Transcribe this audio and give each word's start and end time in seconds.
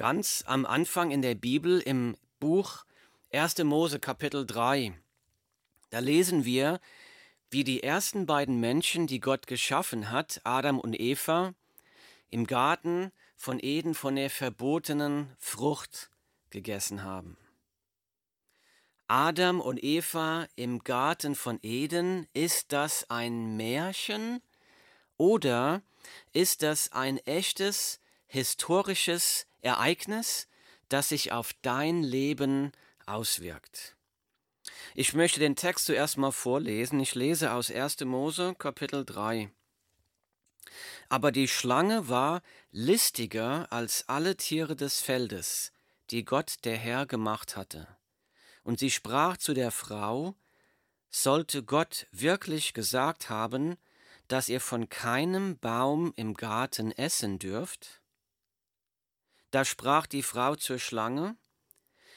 Ganz 0.00 0.44
am 0.46 0.64
Anfang 0.64 1.10
in 1.10 1.20
der 1.20 1.34
Bibel 1.34 1.78
im 1.78 2.16
Buch 2.38 2.86
1. 3.34 3.58
Mose 3.64 4.00
Kapitel 4.00 4.46
3, 4.46 4.98
da 5.90 5.98
lesen 5.98 6.46
wir, 6.46 6.80
wie 7.50 7.64
die 7.64 7.82
ersten 7.82 8.24
beiden 8.24 8.60
Menschen, 8.60 9.06
die 9.06 9.20
Gott 9.20 9.46
geschaffen 9.46 10.10
hat, 10.10 10.40
Adam 10.44 10.80
und 10.80 10.98
Eva, 10.98 11.52
im 12.30 12.46
Garten 12.46 13.12
von 13.36 13.60
Eden 13.60 13.92
von 13.92 14.16
der 14.16 14.30
verbotenen 14.30 15.36
Frucht 15.38 16.10
gegessen 16.48 17.02
haben. 17.02 17.36
Adam 19.06 19.60
und 19.60 19.84
Eva 19.84 20.48
im 20.56 20.78
Garten 20.78 21.34
von 21.34 21.58
Eden, 21.60 22.26
ist 22.32 22.72
das 22.72 23.10
ein 23.10 23.54
Märchen 23.58 24.40
oder 25.18 25.82
ist 26.32 26.62
das 26.62 26.90
ein 26.92 27.18
echtes 27.26 28.00
historisches 28.28 29.46
Ereignis, 29.62 30.48
das 30.88 31.08
sich 31.08 31.32
auf 31.32 31.52
dein 31.62 32.02
Leben 32.02 32.72
auswirkt? 33.06 33.96
Ich 34.94 35.14
möchte 35.14 35.40
den 35.40 35.56
Text 35.56 35.86
zuerst 35.86 36.18
mal 36.18 36.32
vorlesen. 36.32 37.00
Ich 37.00 37.14
lese 37.14 37.52
aus 37.52 37.70
1. 37.70 38.00
Mose 38.00 38.54
Kapitel 38.58 39.04
3. 39.04 39.50
Aber 41.08 41.32
die 41.32 41.48
Schlange 41.48 42.08
war 42.08 42.42
listiger 42.70 43.70
als 43.72 44.08
alle 44.08 44.36
Tiere 44.36 44.76
des 44.76 45.00
Feldes, 45.00 45.72
die 46.10 46.24
Gott 46.24 46.56
der 46.64 46.76
Herr 46.76 47.06
gemacht 47.06 47.56
hatte. 47.56 47.88
Und 48.62 48.78
sie 48.78 48.90
sprach 48.90 49.36
zu 49.36 49.54
der 49.54 49.70
Frau, 49.70 50.34
sollte 51.08 51.64
Gott 51.64 52.06
wirklich 52.12 52.74
gesagt 52.74 53.28
haben, 53.28 53.76
dass 54.28 54.48
ihr 54.48 54.60
von 54.60 54.88
keinem 54.88 55.58
Baum 55.58 56.12
im 56.14 56.34
Garten 56.34 56.92
essen 56.92 57.38
dürft? 57.38 57.99
Da 59.50 59.64
sprach 59.64 60.06
die 60.06 60.22
Frau 60.22 60.54
zur 60.56 60.78
Schlange, 60.78 61.36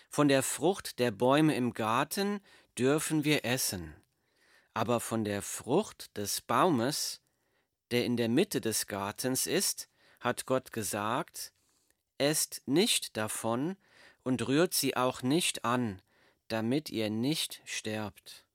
von 0.09 0.27
der 0.27 0.43
Frucht 0.43 0.99
der 0.99 1.09
Bäume 1.09 1.55
im 1.55 1.73
Garten 1.73 2.39
dürfen 2.77 3.23
wir 3.23 3.45
essen, 3.45 3.95
aber 4.73 4.99
von 4.99 5.23
der 5.23 5.41
Frucht 5.41 6.15
des 6.17 6.41
Baumes, 6.41 7.21
der 7.89 8.05
in 8.05 8.17
der 8.17 8.29
Mitte 8.29 8.61
des 8.61 8.85
Gartens 8.85 9.47
ist, 9.47 9.89
hat 10.19 10.45
Gott 10.45 10.71
gesagt, 10.71 11.53
esst 12.19 12.61
nicht 12.67 13.17
davon 13.17 13.75
und 14.23 14.47
rührt 14.47 14.73
sie 14.73 14.95
auch 14.95 15.23
nicht 15.23 15.65
an, 15.65 16.01
damit 16.47 16.89
ihr 16.89 17.09
nicht 17.09 17.61
sterbt. 17.65 18.45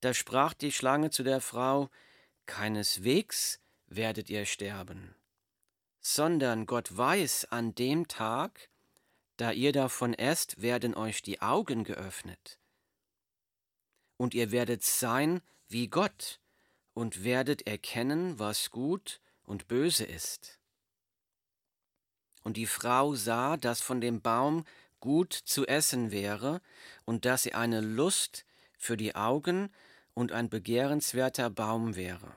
Da 0.00 0.14
sprach 0.14 0.54
die 0.54 0.72
Schlange 0.72 1.10
zu 1.10 1.22
der 1.22 1.40
Frau, 1.40 1.90
Keineswegs 2.46 3.60
werdet 3.86 4.30
ihr 4.30 4.46
sterben, 4.46 5.14
sondern 6.00 6.66
Gott 6.66 6.96
weiß, 6.96 7.46
an 7.46 7.74
dem 7.74 8.08
Tag, 8.08 8.68
da 9.36 9.52
ihr 9.52 9.72
davon 9.72 10.14
esst, 10.14 10.60
werden 10.62 10.94
euch 10.94 11.22
die 11.22 11.40
Augen 11.40 11.84
geöffnet. 11.84 12.58
Und 14.16 14.34
ihr 14.34 14.50
werdet 14.50 14.82
sein 14.82 15.40
wie 15.68 15.88
Gott 15.88 16.40
und 16.94 17.24
werdet 17.24 17.66
erkennen, 17.66 18.38
was 18.38 18.70
gut 18.70 19.20
und 19.44 19.68
böse 19.68 20.04
ist. 20.04 20.58
Und 22.42 22.56
die 22.56 22.66
Frau 22.66 23.14
sah, 23.14 23.56
dass 23.56 23.80
von 23.80 24.00
dem 24.00 24.20
Baum 24.20 24.64
gut 25.00 25.32
zu 25.32 25.66
essen 25.66 26.10
wäre 26.10 26.60
und 27.04 27.24
dass 27.24 27.46
er 27.46 27.58
eine 27.58 27.80
Lust 27.80 28.44
für 28.78 28.96
die 28.96 29.14
Augen 29.14 29.70
und 30.14 30.32
ein 30.32 30.48
begehrenswerter 30.48 31.50
Baum 31.50 31.96
wäre, 31.96 32.36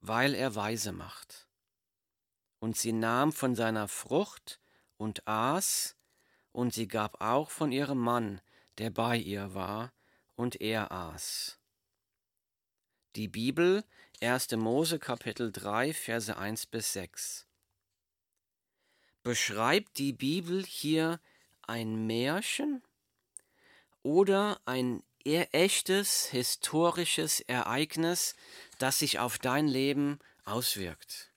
weil 0.00 0.34
er 0.34 0.54
weise 0.54 0.92
macht. 0.92 1.46
Und 2.62 2.76
sie 2.76 2.92
nahm 2.92 3.32
von 3.32 3.56
seiner 3.56 3.88
Frucht 3.88 4.60
und 4.96 5.26
aß, 5.26 5.96
und 6.52 6.72
sie 6.72 6.86
gab 6.86 7.20
auch 7.20 7.50
von 7.50 7.72
ihrem 7.72 7.98
Mann, 7.98 8.40
der 8.78 8.90
bei 8.90 9.16
ihr 9.16 9.52
war, 9.52 9.92
und 10.36 10.60
er 10.60 10.92
aß. 10.92 11.58
Die 13.16 13.26
Bibel, 13.26 13.82
1. 14.20 14.52
Mose 14.52 15.00
Kapitel 15.00 15.50
3, 15.50 15.92
Verse 15.92 16.36
1 16.36 16.66
bis 16.66 16.92
6. 16.92 17.48
Beschreibt 19.24 19.98
die 19.98 20.12
Bibel 20.12 20.64
hier 20.64 21.18
ein 21.62 22.06
Märchen 22.06 22.84
oder 24.04 24.60
ein 24.66 25.02
echtes 25.24 26.26
historisches 26.26 27.40
Ereignis, 27.40 28.36
das 28.78 29.00
sich 29.00 29.18
auf 29.18 29.38
dein 29.38 29.66
Leben 29.66 30.20
auswirkt. 30.44 31.31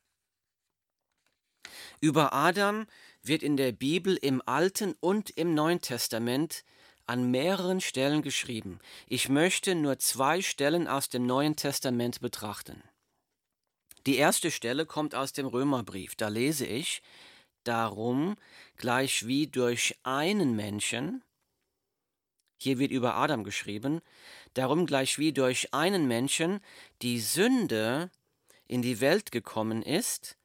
Über 2.02 2.34
Adam 2.34 2.86
wird 3.24 3.44
in 3.44 3.58
der 3.58 3.72
Bibel 3.72 4.16
im 4.16 4.42
Alten 4.46 4.96
und 5.00 5.30
im 5.32 5.54
Neuen 5.54 5.82
Testament 5.82 6.64
an 7.08 7.30
mehreren 7.32 7.82
Stellen 7.82 8.22
geschrieben. 8.22 8.80
Ich 9.08 9.30
möchte 9.30 9.76
nur 9.76 10.00
zwei 10.00 10.42
Stellen 10.42 10.88
aus 10.88 11.10
dem 11.10 11.26
Neuen 11.26 11.56
Testament 11.56 12.20
betrachten. 12.20 12.84
Die 14.06 14.18
erste 14.18 14.52
Stelle 14.52 14.86
kommt 14.86 15.16
aus 15.16 15.34
dem 15.34 15.48
Römerbrief. 15.48 16.16
Da 16.16 16.28
lese 16.28 16.66
ich, 16.66 17.02
darum, 17.64 18.36
gleich 18.78 19.26
wie 19.26 19.48
durch 19.48 19.96
einen 20.04 20.56
Menschen, 20.56 21.24
hier 22.58 22.80
wird 22.80 22.92
über 22.92 23.16
Adam 23.16 23.44
geschrieben, 23.44 24.02
darum 24.54 24.86
gleich 24.86 25.18
wie 25.18 25.34
durch 25.34 25.74
einen 25.74 26.08
Menschen 26.08 26.60
die 27.02 27.20
Sünde 27.20 28.12
in 28.68 28.82
die 28.82 29.00
Welt 29.02 29.32
gekommen 29.32 29.82
ist 29.82 30.38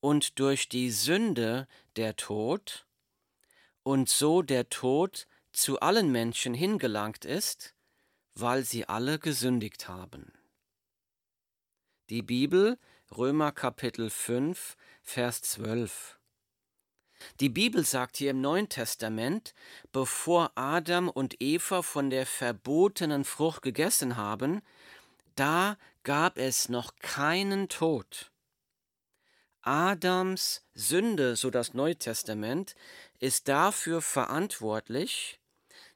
und 0.00 0.38
durch 0.38 0.68
die 0.68 0.90
Sünde 0.90 1.66
der 1.96 2.16
Tod 2.16 2.86
und 3.82 4.08
so 4.08 4.42
der 4.42 4.68
Tod 4.68 5.26
zu 5.52 5.80
allen 5.80 6.12
Menschen 6.12 6.54
hingelangt 6.54 7.24
ist, 7.24 7.74
weil 8.34 8.64
sie 8.64 8.88
alle 8.88 9.18
gesündigt 9.18 9.88
haben. 9.88 10.32
Die 12.10 12.22
Bibel, 12.22 12.78
Römer 13.16 13.52
Kapitel 13.52 14.10
5, 14.10 14.76
Vers 15.02 15.42
12. 15.42 16.18
Die 17.40 17.48
Bibel 17.48 17.84
sagt 17.84 18.16
hier 18.16 18.30
im 18.30 18.40
Neuen 18.40 18.68
Testament, 18.68 19.54
bevor 19.92 20.52
Adam 20.54 21.08
und 21.08 21.36
Eva 21.40 21.82
von 21.82 22.10
der 22.10 22.26
verbotenen 22.26 23.24
Frucht 23.24 23.62
gegessen 23.62 24.16
haben, 24.16 24.62
da 25.34 25.76
gab 26.04 26.38
es 26.38 26.68
noch 26.68 26.96
keinen 26.96 27.68
Tod. 27.68 28.30
Adams 29.68 30.62
Sünde, 30.72 31.36
so 31.36 31.50
das 31.50 31.74
Neue 31.74 31.96
Testament, 31.96 32.74
ist 33.18 33.48
dafür 33.48 34.00
verantwortlich, 34.00 35.40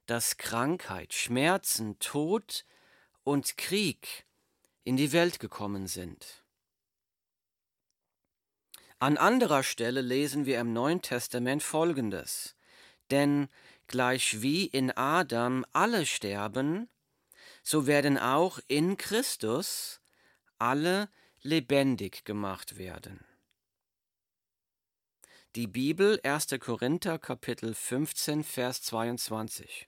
dass 0.05 0.37
Krankheit, 0.37 1.15
Schmerzen, 1.15 1.99
Tod 1.99 2.67
und 3.25 3.57
Krieg 3.57 4.27
in 4.85 4.99
die 4.99 5.13
Welt 5.13 5.41
gekommen 5.41 5.87
sind. 5.87 6.45
An 8.99 9.17
anderer 9.17 9.63
Stelle 9.63 10.03
lesen 10.03 10.45
wir 10.45 10.61
im 10.61 10.75
Neuen 10.75 11.01
Testament 11.01 11.63
Folgendes. 11.63 12.55
Denn 13.11 13.49
gleich 13.87 14.43
wie 14.43 14.67
in 14.67 14.91
Adam 14.91 15.65
alle 15.73 16.05
sterben, 16.05 16.91
so 17.63 17.87
werden 17.87 18.19
auch 18.19 18.59
in 18.69 18.99
Christus 18.99 20.03
alle 20.59 21.09
lebendig 21.41 22.27
gemacht 22.27 22.77
werden. 22.77 23.25
Die 25.55 25.67
Bibel 25.67 26.19
1. 26.23 26.47
Korinther 26.61 27.19
Kapitel 27.19 27.75
15 27.75 28.43
Vers 28.43 28.81
22. 28.85 29.87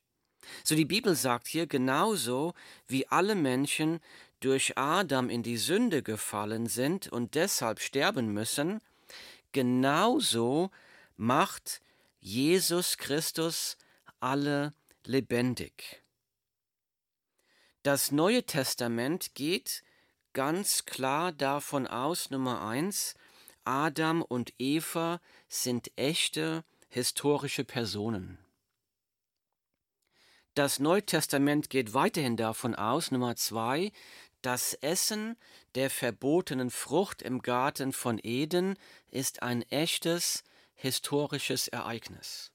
So 0.63 0.75
die 0.75 0.85
Bibel 0.85 1.15
sagt 1.15 1.47
hier 1.47 1.67
genauso 1.67 2.53
wie 2.87 3.09
alle 3.09 3.35
Menschen 3.35 4.01
durch 4.41 4.77
Adam 4.77 5.31
in 5.31 5.43
die 5.43 5.57
Sünde 5.57 6.03
gefallen 6.03 6.67
sind 6.67 7.09
und 7.09 7.35
deshalb 7.35 7.81
sterben 7.81 8.35
müssen, 8.35 8.83
genauso 9.53 10.71
macht 11.17 11.81
Jesus 12.21 12.99
Christus 12.99 13.79
alle 14.21 14.75
lebendig. 15.07 16.03
Das 17.83 18.11
Neue 18.13 18.45
Testament 18.45 19.35
geht 19.35 19.83
ganz 20.35 20.85
klar 20.85 21.33
davon 21.33 21.87
aus, 21.87 22.29
Nummer 22.29 22.67
eins, 22.67 23.15
Adam 23.65 24.23
und 24.23 24.53
Eva 24.59 25.21
sind 25.49 25.91
echte 25.97 26.65
historische 26.89 27.65
Personen. 27.65 28.39
Das 30.55 30.79
Neue 30.79 31.05
Testament 31.05 31.69
geht 31.69 31.95
weiterhin 31.95 32.37
davon 32.37 32.75
aus, 32.77 33.11
Nummer 33.11 33.35
zwei, 33.35 33.91
das 34.43 34.75
Essen 34.75 35.37
der 35.75 35.91
verbotenen 35.91 36.71
Frucht 36.71 37.23
im 37.23 37.43
Garten 37.43 37.93
von 37.93 38.21
Eden 38.23 38.77
ist 39.11 39.43
ein 39.43 39.63
echtes 39.63 40.45
historisches 40.75 41.67
Ereignis. 41.69 42.54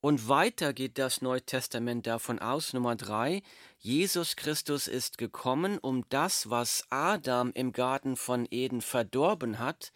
Und 0.00 0.28
weiter 0.28 0.72
geht 0.72 0.96
das 0.96 1.22
Neue 1.22 1.42
Testament 1.42 2.06
davon 2.06 2.38
aus, 2.38 2.72
Nummer 2.72 2.94
drei, 2.94 3.42
Jesus 3.78 4.36
Christus 4.36 4.86
ist 4.86 5.18
gekommen, 5.18 5.78
um 5.78 6.08
das, 6.08 6.50
was 6.50 6.84
Adam 6.90 7.50
im 7.52 7.72
Garten 7.72 8.16
von 8.16 8.46
Eden 8.50 8.80
verdorben 8.80 9.58
hat, 9.58 9.92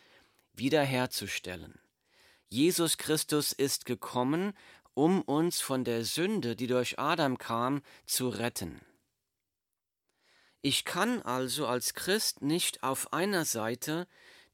wiederherzustellen. 0.54 1.78
Jesus 2.48 2.98
Christus 2.98 3.52
ist 3.52 3.86
gekommen, 3.86 4.54
um 4.94 5.22
uns 5.22 5.60
von 5.60 5.84
der 5.84 6.04
Sünde, 6.04 6.56
die 6.56 6.66
durch 6.66 6.98
Adam 6.98 7.38
kam, 7.38 7.82
zu 8.04 8.28
retten. 8.28 8.80
Ich 10.62 10.84
kann 10.84 11.22
also 11.22 11.66
als 11.66 11.94
Christ 11.94 12.42
nicht 12.42 12.82
auf 12.82 13.12
einer 13.12 13.44
Seite 13.44 14.06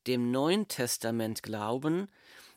dem 0.07 0.31
Neuen 0.31 0.69
Testament 0.69 1.43
glauben, 1.43 2.09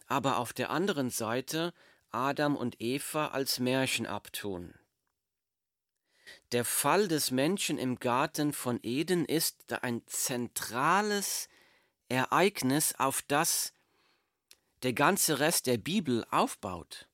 aber 0.07 0.37
auf 0.37 0.53
der 0.53 0.69
anderen 0.69 1.09
Seite 1.09 1.73
Adam 2.11 2.55
und 2.55 2.81
Eva 2.81 3.27
als 3.27 3.59
Märchen 3.59 4.05
abtun. 4.05 4.73
Der 6.51 6.65
Fall 6.65 7.07
des 7.07 7.31
Menschen 7.31 7.77
im 7.77 7.99
Garten 7.99 8.53
von 8.53 8.79
Eden 8.83 9.25
ist 9.25 9.71
ein 9.83 10.05
zentrales 10.07 11.47
Ereignis, 12.09 12.93
auf 12.95 13.21
das 13.21 13.73
der 14.83 14.93
ganze 14.93 15.39
Rest 15.39 15.67
der 15.67 15.77
Bibel 15.77 16.25
aufbaut. 16.29 17.07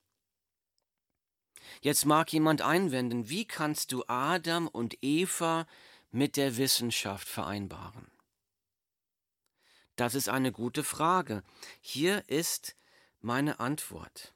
Jetzt 1.82 2.06
mag 2.06 2.32
jemand 2.32 2.62
einwenden, 2.62 3.30
wie 3.30 3.46
kannst 3.46 3.92
du 3.92 4.04
Adam 4.08 4.68
und 4.68 4.98
Eva 5.02 5.68
mit 6.12 6.38
der 6.38 6.58
Wissenschaft 6.58 7.28
vereinbaren? 7.28 8.10
Das 9.96 10.16
ist 10.16 10.30
eine 10.30 10.52
gute 10.52 10.84
Frage. 10.84 11.44
Hier 11.82 12.24
ist 12.30 12.76
meine 13.20 13.60
Antwort. 13.60 14.34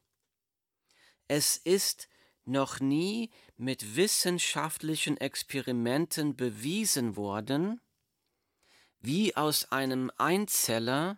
Es 1.33 1.56
ist 1.56 2.10
noch 2.44 2.81
nie 2.81 3.30
mit 3.56 3.95
wissenschaftlichen 3.95 5.16
Experimenten 5.16 6.36
bewiesen 6.36 7.16
worden, 7.16 7.80
wie 9.00 9.38
aus 9.38 9.72
einem 9.72 10.12
Einzeller 10.18 11.18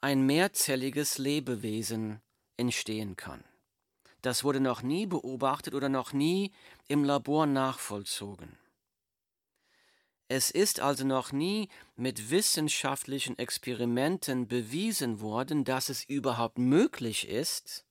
ein 0.00 0.26
mehrzelliges 0.26 1.18
Lebewesen 1.18 2.20
entstehen 2.56 3.16
kann. 3.16 3.42
Das 4.22 4.44
wurde 4.44 4.60
noch 4.60 4.82
nie 4.82 5.06
beobachtet 5.06 5.74
oder 5.74 5.88
noch 5.88 6.12
nie 6.12 6.52
im 6.86 7.02
Labor 7.02 7.46
nachvollzogen. 7.46 8.56
Es 10.28 10.52
ist 10.52 10.78
also 10.78 11.04
noch 11.04 11.32
nie 11.32 11.68
mit 11.96 12.30
wissenschaftlichen 12.30 13.36
Experimenten 13.40 14.46
bewiesen 14.46 15.18
worden, 15.18 15.64
dass 15.64 15.88
es 15.88 16.04
überhaupt 16.04 16.58
möglich 16.58 17.26
ist, 17.28 17.85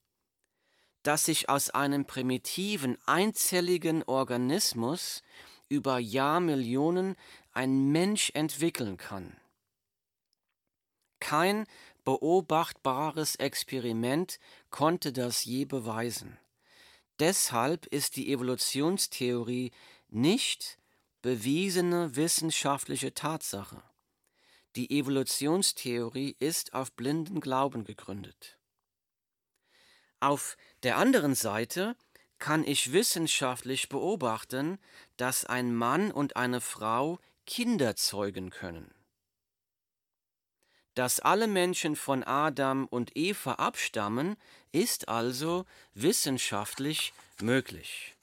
dass 1.06 1.26
sich 1.26 1.50
aus 1.50 1.70
einem 1.70 2.06
primitiven, 2.06 2.98
einzelligen 3.06 4.02
Organismus 4.04 5.22
über 5.70 6.00
Jahrmillionen 6.00 7.16
ein 7.52 7.92
Mensch 7.92 8.32
entwickeln 8.34 8.98
kann. 8.98 9.38
Kein 11.20 11.68
beobachtbares 12.06 13.36
Experiment 13.36 14.40
konnte 14.72 15.14
das 15.14 15.46
je 15.46 15.66
beweisen. 15.66 16.40
Deshalb 17.20 17.86
ist 17.86 18.16
die 18.16 18.32
Evolutionstheorie 18.34 19.72
nicht 20.10 20.80
bewiesene 21.22 22.16
wissenschaftliche 22.16 23.14
Tatsache. 23.14 23.84
Die 24.76 24.90
Evolutionstheorie 24.90 26.36
ist 26.40 26.74
auf 26.74 26.92
blinden 26.94 27.42
Glauben 27.42 27.84
gegründet. 27.84 28.55
Auf 30.26 30.58
der 30.82 30.98
anderen 30.98 31.36
Seite 31.36 31.96
kann 32.40 32.64
ich 32.64 32.92
wissenschaftlich 32.92 33.90
beobachten, 33.90 34.80
dass 35.18 35.46
ein 35.46 35.76
Mann 35.76 36.12
und 36.12 36.36
eine 36.36 36.62
Frau 36.62 37.20
Kinder 37.46 37.96
zeugen 37.96 38.50
können. 38.50 38.92
Dass 40.96 41.20
alle 41.20 41.46
Menschen 41.46 41.96
von 41.96 42.24
Adam 42.24 42.88
und 42.88 43.16
Eva 43.16 43.54
abstammen, 43.54 44.36
ist 44.72 45.10
also 45.10 45.68
wissenschaftlich 45.94 47.14
möglich. 47.40 48.16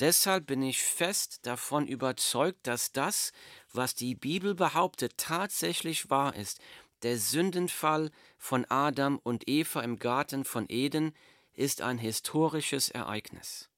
Deshalb 0.00 0.46
bin 0.46 0.64
ich 0.64 0.82
fest 0.82 1.46
davon 1.46 1.86
überzeugt, 1.86 2.66
dass 2.66 2.90
das, 2.90 3.30
was 3.72 3.94
die 3.94 4.16
Bibel 4.16 4.56
behauptet, 4.56 5.12
tatsächlich 5.16 6.10
wahr 6.10 6.34
ist. 6.34 6.60
Der 7.02 7.18
Sündenfall 7.18 8.10
von 8.38 8.64
Adam 8.66 9.18
und 9.18 9.48
Eva 9.48 9.80
im 9.80 9.98
Garten 9.98 10.44
von 10.44 10.66
Eden 10.68 11.14
ist 11.52 11.82
ein 11.82 11.98
historisches 11.98 12.90
Ereignis. 12.90 13.68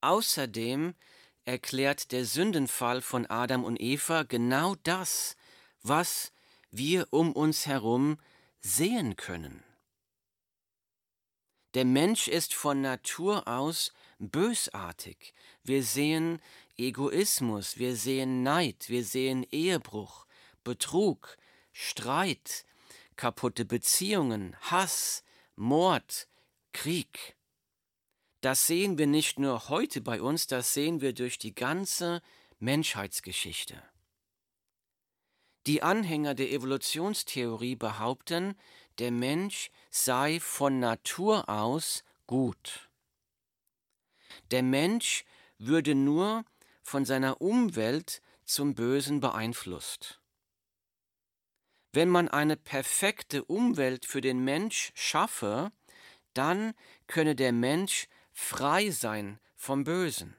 Außerdem 0.00 0.94
erklärt 1.44 2.12
der 2.12 2.26
Sündenfall 2.26 3.00
von 3.00 3.24
Adam 3.26 3.64
und 3.64 3.80
Eva 3.80 4.22
genau 4.22 4.74
das, 4.82 5.34
was 5.82 6.30
wir 6.70 7.08
um 7.10 7.32
uns 7.32 7.66
herum 7.66 8.18
sehen 8.60 9.16
können. 9.16 9.64
Der 11.72 11.86
Mensch 11.86 12.28
ist 12.28 12.54
von 12.54 12.82
Natur 12.82 13.48
aus 13.48 13.92
bösartig. 14.18 15.32
Wir 15.62 15.82
sehen 15.82 16.40
Egoismus, 16.76 17.78
wir 17.78 17.96
sehen 17.96 18.42
Neid, 18.42 18.88
wir 18.88 19.04
sehen 19.04 19.46
Ehebruch, 19.50 20.26
Betrug, 20.68 21.38
Streit, 21.72 22.66
kaputte 23.16 23.64
Beziehungen, 23.64 24.54
Hass, 24.60 25.24
Mord, 25.56 26.28
Krieg. 26.74 27.38
Das 28.42 28.66
sehen 28.66 28.98
wir 28.98 29.06
nicht 29.06 29.38
nur 29.38 29.70
heute 29.70 30.02
bei 30.02 30.20
uns, 30.20 30.46
das 30.46 30.74
sehen 30.74 31.00
wir 31.00 31.14
durch 31.14 31.38
die 31.38 31.54
ganze 31.54 32.20
Menschheitsgeschichte. 32.58 33.82
Die 35.66 35.82
Anhänger 35.82 36.34
der 36.34 36.52
Evolutionstheorie 36.52 37.74
behaupten, 37.74 38.54
der 38.98 39.10
Mensch 39.10 39.70
sei 39.90 40.38
von 40.38 40.80
Natur 40.80 41.48
aus 41.48 42.04
gut. 42.26 42.90
Der 44.50 44.62
Mensch 44.62 45.24
würde 45.56 45.94
nur 45.94 46.44
von 46.82 47.06
seiner 47.06 47.40
Umwelt 47.40 48.20
zum 48.44 48.74
Bösen 48.74 49.20
beeinflusst. 49.20 50.17
Wenn 51.92 52.08
man 52.08 52.28
eine 52.28 52.56
perfekte 52.56 53.44
Umwelt 53.44 54.04
für 54.04 54.20
den 54.20 54.44
Mensch 54.44 54.92
schaffe, 54.94 55.72
dann 56.34 56.74
könne 57.06 57.34
der 57.34 57.52
Mensch 57.52 58.08
frei 58.32 58.90
sein 58.90 59.40
vom 59.56 59.84
Bösen. 59.84 60.36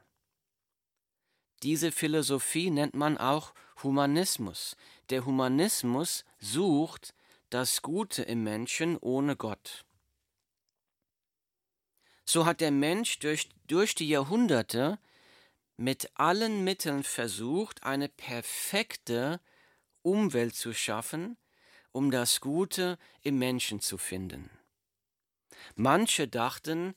Diese 1.63 1.91
Philosophie 1.91 2.69
nennt 2.69 2.93
man 2.93 3.17
auch 3.17 3.53
Humanismus. 3.83 4.77
Der 5.09 5.25
Humanismus 5.25 6.23
sucht 6.39 7.13
das 7.49 7.81
Gute 7.81 8.23
im 8.23 8.43
Menschen 8.43 8.97
ohne 8.97 9.35
Gott. 9.35 9.85
So 12.25 12.45
hat 12.45 12.61
der 12.61 12.71
Mensch 12.71 13.19
durch, 13.19 13.49
durch 13.67 13.95
die 13.95 14.07
Jahrhunderte 14.07 14.99
mit 15.77 16.11
allen 16.13 16.63
Mitteln 16.63 17.03
versucht, 17.03 17.83
eine 17.83 18.07
perfekte 18.07 19.41
Umwelt 20.01 20.55
zu 20.55 20.73
schaffen, 20.73 21.37
um 21.91 22.11
das 22.11 22.41
Gute 22.41 22.97
im 23.21 23.39
Menschen 23.39 23.79
zu 23.79 23.97
finden. 23.97 24.49
Manche 25.75 26.27
dachten, 26.27 26.95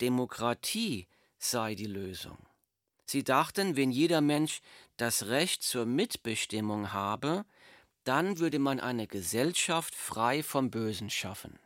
Demokratie 0.00 1.06
sei 1.38 1.74
die 1.74 1.86
Lösung. 1.86 2.38
Sie 3.06 3.22
dachten, 3.22 3.76
wenn 3.76 3.90
jeder 3.90 4.20
Mensch 4.20 4.60
das 4.96 5.26
Recht 5.26 5.62
zur 5.62 5.84
Mitbestimmung 5.86 6.92
habe, 6.92 7.44
dann 8.04 8.38
würde 8.38 8.58
man 8.58 8.80
eine 8.80 9.06
Gesellschaft 9.06 9.94
frei 9.94 10.42
vom 10.42 10.70
Bösen 10.70 11.10
schaffen. 11.10 11.58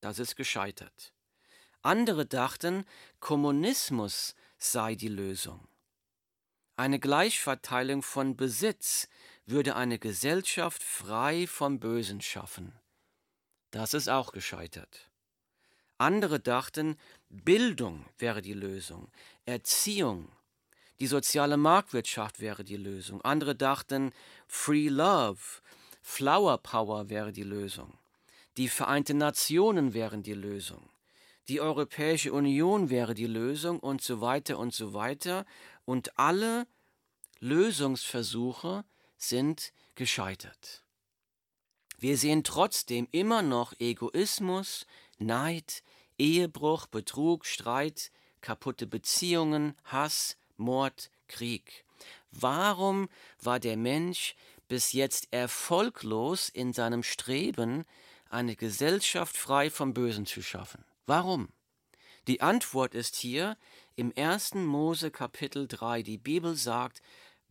Das 0.00 0.18
ist 0.18 0.36
gescheitert. 0.36 1.12
Andere 1.82 2.26
dachten, 2.26 2.84
Kommunismus 3.20 4.34
sei 4.58 4.94
die 4.94 5.08
Lösung. 5.08 5.68
Eine 6.76 7.00
Gleichverteilung 7.00 8.02
von 8.02 8.36
Besitz 8.36 9.08
würde 9.48 9.76
eine 9.76 9.98
Gesellschaft 9.98 10.82
frei 10.82 11.46
vom 11.46 11.80
Bösen 11.80 12.20
schaffen. 12.20 12.72
Das 13.70 13.94
ist 13.94 14.08
auch 14.08 14.32
gescheitert. 14.32 15.10
Andere 15.96 16.38
dachten, 16.38 16.96
Bildung 17.28 18.04
wäre 18.18 18.42
die 18.42 18.52
Lösung, 18.52 19.10
Erziehung, 19.46 20.30
die 21.00 21.06
soziale 21.06 21.56
Marktwirtschaft 21.56 22.40
wäre 22.40 22.64
die 22.64 22.76
Lösung. 22.76 23.20
Andere 23.22 23.54
dachten, 23.54 24.12
Free 24.46 24.88
Love, 24.88 25.40
Flower 26.02 26.58
Power 26.58 27.08
wäre 27.08 27.32
die 27.32 27.42
Lösung. 27.42 27.98
Die 28.56 28.68
Vereinten 28.68 29.18
Nationen 29.18 29.94
wären 29.94 30.22
die 30.22 30.34
Lösung. 30.34 30.90
Die 31.48 31.60
Europäische 31.60 32.32
Union 32.32 32.90
wäre 32.90 33.14
die 33.14 33.26
Lösung 33.26 33.78
und 33.78 34.02
so 34.02 34.20
weiter 34.20 34.58
und 34.58 34.74
so 34.74 34.92
weiter. 34.92 35.46
Und 35.84 36.18
alle 36.18 36.66
Lösungsversuche 37.40 38.84
sind 39.18 39.72
gescheitert. 39.94 40.82
Wir 41.98 42.16
sehen 42.16 42.44
trotzdem 42.44 43.08
immer 43.10 43.42
noch 43.42 43.74
Egoismus, 43.78 44.86
Neid, 45.18 45.82
Ehebruch, 46.16 46.86
Betrug, 46.86 47.44
Streit, 47.44 48.10
kaputte 48.40 48.86
Beziehungen, 48.86 49.74
Hass, 49.84 50.36
Mord, 50.56 51.10
Krieg. 51.26 51.84
Warum 52.30 53.08
war 53.42 53.60
der 53.60 53.76
Mensch 53.76 54.36
bis 54.68 54.92
jetzt 54.92 55.28
erfolglos 55.32 56.48
in 56.50 56.72
seinem 56.72 57.02
Streben, 57.02 57.84
eine 58.30 58.54
Gesellschaft 58.54 59.36
frei 59.36 59.70
vom 59.70 59.94
Bösen 59.94 60.26
zu 60.26 60.42
schaffen. 60.42 60.84
Warum? 61.06 61.48
Die 62.26 62.42
Antwort 62.42 62.94
ist 62.94 63.16
hier 63.16 63.56
im 63.96 64.12
1. 64.14 64.54
Mose 64.54 65.10
Kapitel 65.10 65.66
3. 65.66 66.02
Die 66.02 66.18
Bibel 66.18 66.54
sagt, 66.54 67.00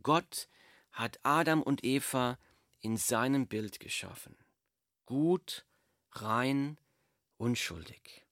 Gott 0.03 0.47
hat 0.97 1.19
Adam 1.21 1.61
und 1.61 1.83
Eva 1.83 2.39
in 2.79 2.97
seinem 2.97 3.47
Bild 3.47 3.79
geschaffen. 3.79 4.35
Gut, 5.05 5.63
rein, 6.11 6.79
unschuldig. 7.37 8.25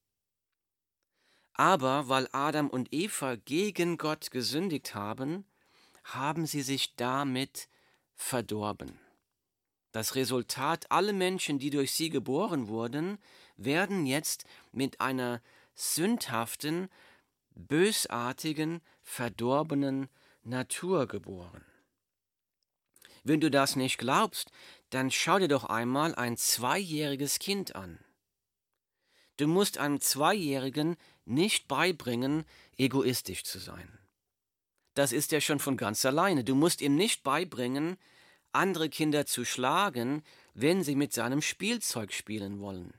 Aber 1.54 2.10
weil 2.10 2.28
Adam 2.32 2.70
und 2.70 2.92
Eva 2.92 3.36
gegen 3.36 3.98
Gott 3.98 4.32
gesündigt 4.32 4.96
haben, 4.96 5.46
haben 6.04 6.48
sie 6.48 6.64
sich 6.64 6.96
damit 6.96 7.70
verdorben. 8.16 9.00
Das 9.92 10.16
Resultat, 10.16 10.90
alle 10.90 11.14
Menschen, 11.14 11.60
die 11.60 11.70
durch 11.70 11.94
sie 11.94 12.10
geboren 12.10 12.68
wurden, 12.68 13.20
werden 13.58 14.08
jetzt 14.08 14.46
mit 14.72 15.00
einer 15.02 15.40
sündhaften, 15.76 16.90
bösartigen, 17.54 18.82
verdorbenen 19.04 20.10
Natur 20.44 21.08
geboren. 21.08 21.64
Wenn 23.26 23.42
du 23.42 23.50
das 23.50 23.76
nicht 23.76 23.98
glaubst, 23.98 24.52
dann 24.92 25.10
schau 25.10 25.40
dir 25.40 25.48
doch 25.48 25.64
einmal 25.64 26.14
ein 26.14 26.38
zweijähriges 26.38 27.40
Kind 27.40 27.76
an. 27.76 27.98
Du 29.38 29.48
musst 29.48 29.80
einem 29.80 30.00
Zweijährigen 30.00 30.96
nicht 31.26 31.68
beibringen, 31.68 32.46
egoistisch 32.78 33.44
zu 33.44 33.58
sein. 33.58 33.98
Das 34.94 35.12
ist 35.12 35.32
ja 35.32 35.42
schon 35.42 35.58
von 35.58 35.76
ganz 35.76 36.06
alleine. 36.06 36.44
Du 36.44 36.54
musst 36.54 36.82
ihm 36.82 36.96
nicht 36.96 37.24
beibringen, 37.24 37.98
andere 38.52 38.90
Kinder 38.90 39.26
zu 39.26 39.44
schlagen, 39.44 40.24
wenn 40.54 40.84
sie 40.84 40.96
mit 40.96 41.12
seinem 41.12 41.42
Spielzeug 41.42 42.14
spielen 42.14 42.60
wollen. 42.60 42.94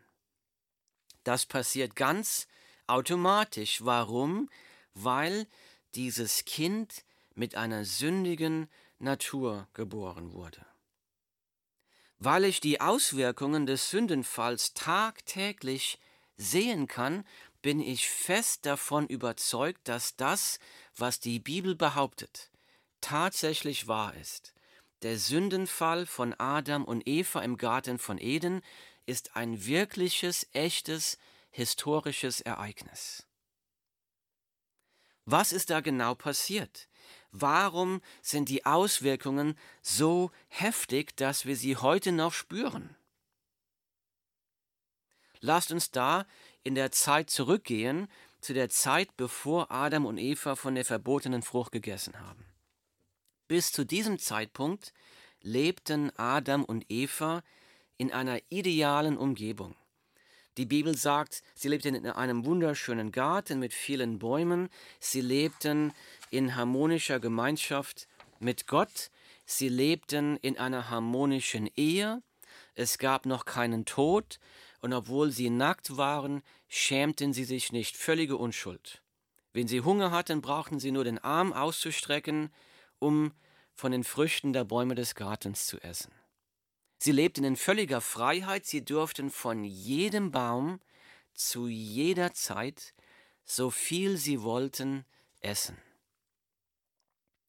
Das 1.23 1.47
passiert 1.47 1.95
ganz 1.95 2.49
automatisch. 2.89 3.85
Warum? 3.85 4.51
Weil 4.93 5.47
dieses 5.95 6.45
Kind 6.45 7.05
mit 7.37 7.55
einer 7.55 7.85
sündigen 7.85 8.69
Natur 8.99 9.69
geboren 9.75 10.33
wurde. 10.33 10.65
Weil 12.19 12.45
ich 12.45 12.61
die 12.61 12.81
Auswirkungen 12.81 13.67
des 13.67 13.91
Sündenfalls 13.91 14.73
tagtäglich 14.75 15.99
sehen 16.37 16.87
kann, 16.87 17.25
bin 17.61 17.81
ich 17.81 18.09
fest 18.09 18.65
davon 18.65 19.07
überzeugt, 19.07 19.89
dass 19.89 20.17
das, 20.17 20.59
was 20.97 21.21
die 21.21 21.39
Bibel 21.39 21.75
behauptet, 21.75 22.51
tatsächlich 23.01 23.89
wahr 23.89 24.15
ist. 24.15 24.55
Der 25.03 25.19
Sündenfall 25.19 26.07
von 26.07 26.33
Adam 26.39 26.85
und 26.85 27.07
Eva 27.07 27.43
im 27.43 27.59
Garten 27.59 27.99
von 27.99 28.19
Eden 28.19 28.63
ist 29.05 29.37
ein 29.37 29.67
wirkliches, 29.67 30.47
echtes, 30.53 31.19
historisches 31.51 32.41
Ereignis. 32.41 33.27
Was 35.25 35.53
ist 35.53 35.71
da 35.71 35.81
genau 35.81 36.15
passiert? 36.15 36.89
Warum 37.33 38.01
sind 38.23 38.49
die 38.49 38.65
Auswirkungen 38.65 39.59
so 39.83 40.31
heftig, 40.49 41.17
dass 41.17 41.47
wir 41.47 41.57
sie 41.57 41.77
heute 41.77 42.13
noch 42.13 42.33
spüren? 42.33 42.97
Lasst 45.41 45.71
uns 45.71 45.91
da 45.91 46.27
in 46.63 46.75
der 46.75 46.93
Zeit 46.93 47.31
zurückgehen, 47.31 48.09
zu 48.41 48.55
der 48.55 48.69
Zeit, 48.69 49.17
bevor 49.17 49.71
Adam 49.71 50.07
und 50.07 50.19
Eva 50.19 50.57
von 50.57 50.75
der 50.75 50.85
verbotenen 50.85 51.43
Frucht 51.43 51.73
gegessen 51.73 52.21
haben. 52.21 52.45
Bis 53.49 53.73
zu 53.73 53.85
diesem 53.85 54.19
Zeitpunkt 54.19 54.93
lebten 55.41 56.11
Adam 56.17 56.65
und 56.65 56.85
Eva 56.89 57.43
in 57.97 58.13
einer 58.13 58.41
idealen 58.49 59.17
Umgebung. 59.17 59.77
Die 60.57 60.65
Bibel 60.65 60.97
sagt, 60.97 61.43
sie 61.55 61.69
lebten 61.69 61.95
in 61.95 62.07
einem 62.07 62.47
wunderschönen 62.47 63.13
Garten 63.13 63.59
mit 63.59 63.75
vielen 63.75 64.19
Bäumen, 64.19 64.71
sie 65.01 65.21
lebten 65.21 65.93
in 66.31 66.57
harmonischer 66.57 67.21
Gemeinschaft 67.21 68.09
mit 68.39 68.67
Gott, 68.67 69.11
sie 69.45 69.69
lebten 69.69 70.37
in 70.39 70.59
einer 70.59 70.89
harmonischen 70.89 71.69
Ehe, 71.77 72.23
es 72.75 72.99
gab 72.99 73.27
noch 73.27 73.45
keinen 73.45 73.85
Tod, 73.85 74.39
und 74.81 74.93
obwohl 74.93 75.31
sie 75.31 75.51
nackt 75.51 75.97
waren, 75.97 76.43
schämten 76.69 77.33
sie 77.33 77.45
sich 77.45 77.73
nicht, 77.73 77.97
völlige 77.97 78.37
Unschuld. 78.37 79.03
Wenn 79.53 79.69
sie 79.69 79.81
Hunger 79.81 80.11
hatten, 80.11 80.43
brauchten 80.43 80.79
sie 80.79 80.91
nur 80.91 81.05
den 81.05 81.19
Arm 81.19 81.53
auszustrecken, 81.53 82.51
um 82.99 83.33
von 83.75 83.93
den 83.93 84.05
Früchten 84.05 84.53
der 84.53 84.65
Bäume 84.65 84.95
des 84.95 85.15
Gartens 85.15 85.67
zu 85.67 85.79
essen. 85.81 86.13
Sie 86.99 87.13
lebten 87.13 87.45
in 87.45 87.57
völliger 87.57 88.01
Freiheit, 88.01 88.67
sie 88.67 88.85
durften 88.85 89.31
von 89.31 89.65
jedem 89.65 90.31
Baum 90.31 90.81
zu 91.35 91.69
jeder 91.69 92.33
Zeit, 92.33 92.95
so 93.45 93.71
viel 93.71 94.17
sie 94.17 94.43
wollten, 94.43 95.05
essen. 95.41 95.77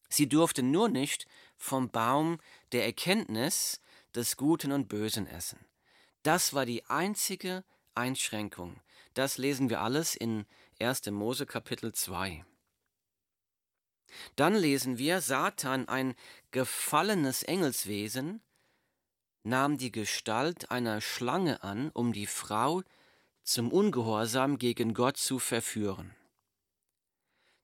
Sie 0.10 0.28
durften 0.30 0.72
nur 0.72 0.90
nicht 0.90 1.28
vom 1.58 1.90
Baum 1.90 2.40
der 2.72 2.86
Erkenntnis 2.86 3.82
des 4.16 4.38
Guten 4.38 4.72
und 4.72 4.88
Bösen 4.88 5.28
essen. 5.28 5.60
Das 6.24 6.54
war 6.54 6.66
die 6.66 6.86
einzige 6.86 7.64
Einschränkung. 7.96 8.82
Das 9.14 9.38
lesen 9.38 9.70
wir 9.70 9.82
alles 9.82 10.16
in 10.16 10.46
1. 10.80 11.08
Mose 11.08 11.46
Kapitel 11.46 11.94
2. 11.94 12.46
Dann 14.36 14.56
lesen 14.56 14.98
wir, 14.98 15.22
Satan, 15.22 15.88
ein 15.88 16.16
gefallenes 16.52 17.44
Engelswesen, 17.44 18.42
nahm 19.48 19.78
die 19.78 19.92
Gestalt 19.92 20.72
einer 20.72 21.00
Schlange 21.02 21.64
an, 21.64 21.90
um 21.92 22.12
die 22.12 22.28
Frau 22.28 22.84
zum 23.44 23.72
Ungehorsam 23.72 24.58
gegen 24.58 24.94
Gott 24.94 25.18
zu 25.18 25.40
verführen. 25.40 26.14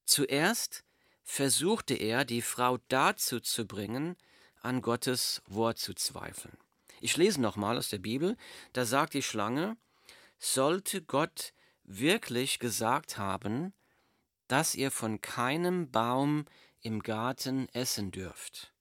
Zuerst 0.05 0.83
versuchte 1.23 1.93
er, 1.93 2.25
die 2.25 2.41
Frau 2.41 2.77
dazu 2.87 3.39
zu 3.39 3.65
bringen, 3.67 4.15
an 4.61 4.81
Gottes 4.81 5.41
Wort 5.45 5.77
zu 5.77 5.93
zweifeln. 5.93 6.57
Ich 7.01 7.17
lese 7.17 7.41
nochmal 7.41 7.77
aus 7.77 7.89
der 7.89 7.97
Bibel, 7.97 8.37
da 8.71 8.85
sagt 8.85 9.13
die 9.13 9.23
Schlange, 9.23 9.75
sollte 10.39 11.01
Gott 11.01 11.53
wirklich 11.83 12.59
gesagt 12.59 13.17
haben, 13.17 13.73
dass 14.47 14.75
ihr 14.75 14.89
von 14.89 15.21
keinem 15.21 15.91
Baum 15.91 16.45
im 16.79 17.01
Garten 17.01 17.67
essen 17.69 18.11
dürft. 18.11 18.72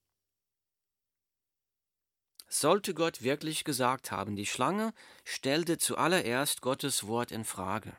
Sollte 2.54 2.92
Gott 2.92 3.22
wirklich 3.22 3.64
gesagt 3.64 4.10
haben, 4.10 4.36
die 4.36 4.44
Schlange 4.44 4.92
stellte 5.24 5.78
zuallererst 5.78 6.60
Gottes 6.60 7.06
Wort 7.06 7.32
in 7.32 7.46
Frage. 7.46 7.96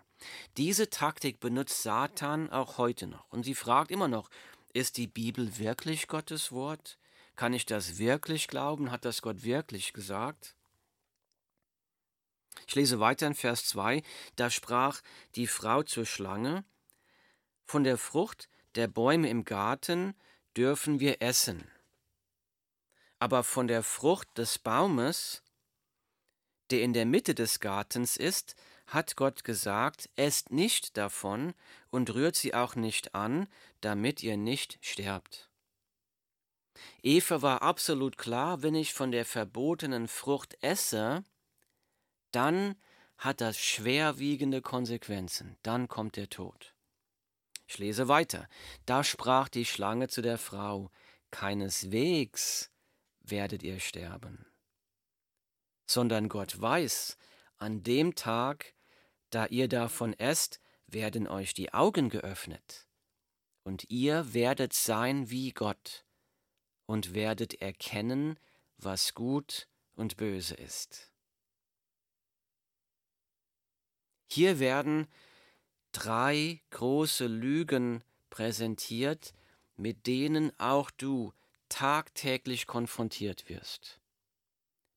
Diese 0.58 0.92
Taktik 0.92 1.40
benutzt 1.40 1.82
Satan 1.82 2.52
auch 2.52 2.78
heute 2.78 3.08
noch. 3.08 3.28
Und 3.32 3.46
sie 3.46 3.56
fragt 3.56 3.90
immer 3.90 4.08
noch, 4.08 4.30
ist 4.72 4.98
die 4.98 5.08
Bibel 5.08 5.58
wirklich 5.58 6.08
Gottes 6.08 6.52
Wort? 6.52 7.00
Kann 7.36 7.52
ich 7.54 7.66
das 7.66 7.98
wirklich 7.98 8.48
glauben? 8.48 8.92
Hat 8.92 9.06
das 9.06 9.24
Gott 9.24 9.44
wirklich 9.44 9.92
gesagt? 9.92 10.56
Ich 12.68 12.76
lese 12.76 13.00
weiter 13.00 13.26
in 13.26 13.34
Vers 13.34 13.66
2. 13.66 14.04
Da 14.36 14.52
sprach 14.52 15.02
die 15.34 15.48
Frau 15.48 15.82
zur 15.82 16.06
Schlange: 16.06 16.64
Von 17.66 17.84
der 17.84 17.98
Frucht 17.98 18.50
der 18.76 18.88
Bäume 18.88 19.30
im 19.30 19.46
Garten 19.46 20.14
dürfen 20.56 21.00
wir 21.00 21.24
essen. 21.24 21.73
Aber 23.24 23.46
von 23.46 23.70
der 23.70 23.84
Frucht 23.84 24.38
des 24.38 24.60
Baumes, 24.60 25.44
der 26.72 26.82
in 26.82 26.92
der 26.92 27.06
Mitte 27.06 27.34
des 27.34 27.62
Gartens 27.62 28.18
ist, 28.18 28.58
hat 28.86 29.16
Gott 29.16 29.46
gesagt, 29.46 30.10
esst 30.18 30.52
nicht 30.52 30.98
davon 30.98 31.54
und 31.90 32.14
rührt 32.14 32.36
sie 32.36 32.54
auch 32.54 32.76
nicht 32.76 33.16
an, 33.16 33.48
damit 33.80 34.24
ihr 34.24 34.36
nicht 34.36 34.78
sterbt. 34.82 35.50
Eva 37.02 37.42
war 37.42 37.62
absolut 37.62 38.18
klar, 38.18 38.62
wenn 38.62 38.76
ich 38.76 38.94
von 38.94 39.14
der 39.14 39.24
verbotenen 39.24 40.10
Frucht 40.10 40.58
esse, 40.60 41.24
dann 42.32 42.76
hat 43.18 43.40
das 43.40 43.58
schwerwiegende 43.58 44.62
Konsequenzen, 44.62 45.56
dann 45.64 45.88
kommt 45.88 46.18
der 46.18 46.30
Tod. 46.30 46.76
Ich 47.68 47.78
lese 47.78 48.10
weiter. 48.10 48.50
Da 48.86 49.02
sprach 49.06 49.48
die 49.48 49.64
Schlange 49.64 50.10
zu 50.10 50.22
der 50.22 50.38
Frau, 50.38 50.92
keineswegs 51.32 52.73
werdet 53.24 53.64
ihr 53.64 53.80
sterben, 53.80 54.46
sondern 55.86 56.30
Gott 56.30 56.60
weiß, 56.60 57.18
an 57.58 57.84
dem 57.84 58.16
Tag, 58.16 58.76
da 59.30 59.46
ihr 59.48 59.68
davon 59.68 60.14
esst, 60.14 60.60
werden 60.88 61.28
euch 61.28 61.54
die 61.54 61.74
Augen 61.74 62.10
geöffnet, 62.10 62.88
und 63.64 63.90
ihr 63.90 64.34
werdet 64.34 64.74
sein 64.74 65.30
wie 65.30 65.52
Gott, 65.52 66.06
und 66.86 67.14
werdet 67.14 67.62
erkennen, 67.62 68.38
was 68.78 69.14
gut 69.14 69.68
und 69.96 70.18
böse 70.18 70.56
ist. 70.56 71.14
Hier 74.30 74.60
werden 74.60 75.08
drei 75.92 76.62
große 76.72 77.28
Lügen 77.28 78.04
präsentiert, 78.30 79.34
mit 79.76 80.08
denen 80.08 80.52
auch 80.60 80.92
du 80.92 81.34
tagtäglich 81.74 82.68
konfrontiert 82.68 83.50
wirst. 83.50 84.00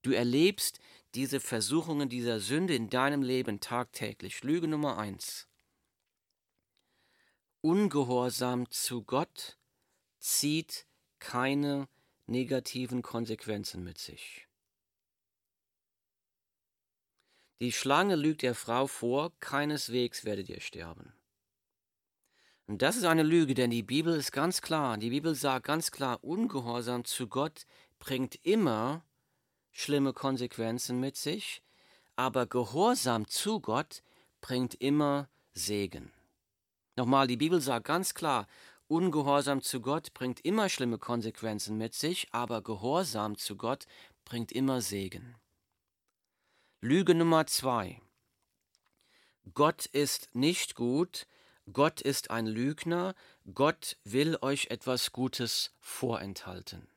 Du 0.02 0.12
erlebst 0.12 0.78
diese 1.14 1.40
Versuchungen 1.40 2.10
dieser 2.10 2.38
Sünde 2.38 2.74
in 2.74 2.90
deinem 2.90 3.22
Leben 3.22 3.60
tagtäglich. 3.60 4.44
Lüge 4.44 4.68
Nummer 4.68 4.98
eins. 4.98 5.48
Ungehorsam 7.62 8.70
zu 8.70 9.02
Gott 9.02 9.56
zieht 10.18 10.86
keine 11.18 11.88
negativen 12.26 13.00
Konsequenzen 13.00 13.82
mit 13.82 13.96
sich. 13.96 14.46
Die 17.62 17.72
Schlange 17.72 18.16
lügt 18.16 18.42
der 18.42 18.54
Frau 18.54 18.86
vor, 18.86 19.32
keineswegs 19.40 20.26
werdet 20.26 20.50
ihr 20.50 20.60
sterben. 20.60 21.15
Und 22.66 22.82
das 22.82 22.96
ist 22.96 23.04
eine 23.04 23.22
Lüge, 23.22 23.54
denn 23.54 23.70
die 23.70 23.84
Bibel 23.84 24.14
ist 24.14 24.32
ganz 24.32 24.60
klar. 24.60 24.96
Die 24.96 25.10
Bibel 25.10 25.34
sagt 25.34 25.66
ganz 25.66 25.92
klar, 25.92 26.22
Ungehorsam 26.24 27.04
zu 27.04 27.28
Gott 27.28 27.64
bringt 27.98 28.44
immer 28.44 29.04
schlimme 29.70 30.12
Konsequenzen 30.12 30.98
mit 30.98 31.16
sich, 31.16 31.62
aber 32.16 32.46
Gehorsam 32.46 33.28
zu 33.28 33.60
Gott 33.60 34.02
bringt 34.40 34.74
immer 34.74 35.28
Segen. 35.52 36.12
Nochmal, 36.96 37.26
die 37.26 37.36
Bibel 37.36 37.60
sagt 37.60 37.86
ganz 37.86 38.14
klar, 38.14 38.48
Ungehorsam 38.88 39.62
zu 39.62 39.80
Gott 39.80 40.14
bringt 40.14 40.44
immer 40.44 40.68
schlimme 40.68 40.98
Konsequenzen 40.98 41.76
mit 41.76 41.94
sich, 41.94 42.28
aber 42.32 42.62
Gehorsam 42.62 43.36
zu 43.36 43.56
Gott 43.56 43.86
bringt 44.24 44.50
immer 44.52 44.80
Segen. 44.80 45.36
Lüge 46.80 47.14
Nummer 47.14 47.46
zwei. 47.46 48.00
Gott 49.54 49.86
ist 49.86 50.34
nicht 50.34 50.74
gut, 50.74 51.26
Gott 51.72 52.00
ist 52.00 52.30
ein 52.30 52.46
Lügner, 52.46 53.14
Gott 53.52 53.96
will 54.04 54.38
euch 54.40 54.68
etwas 54.70 55.12
Gutes 55.12 55.72
vorenthalten. 55.80 56.88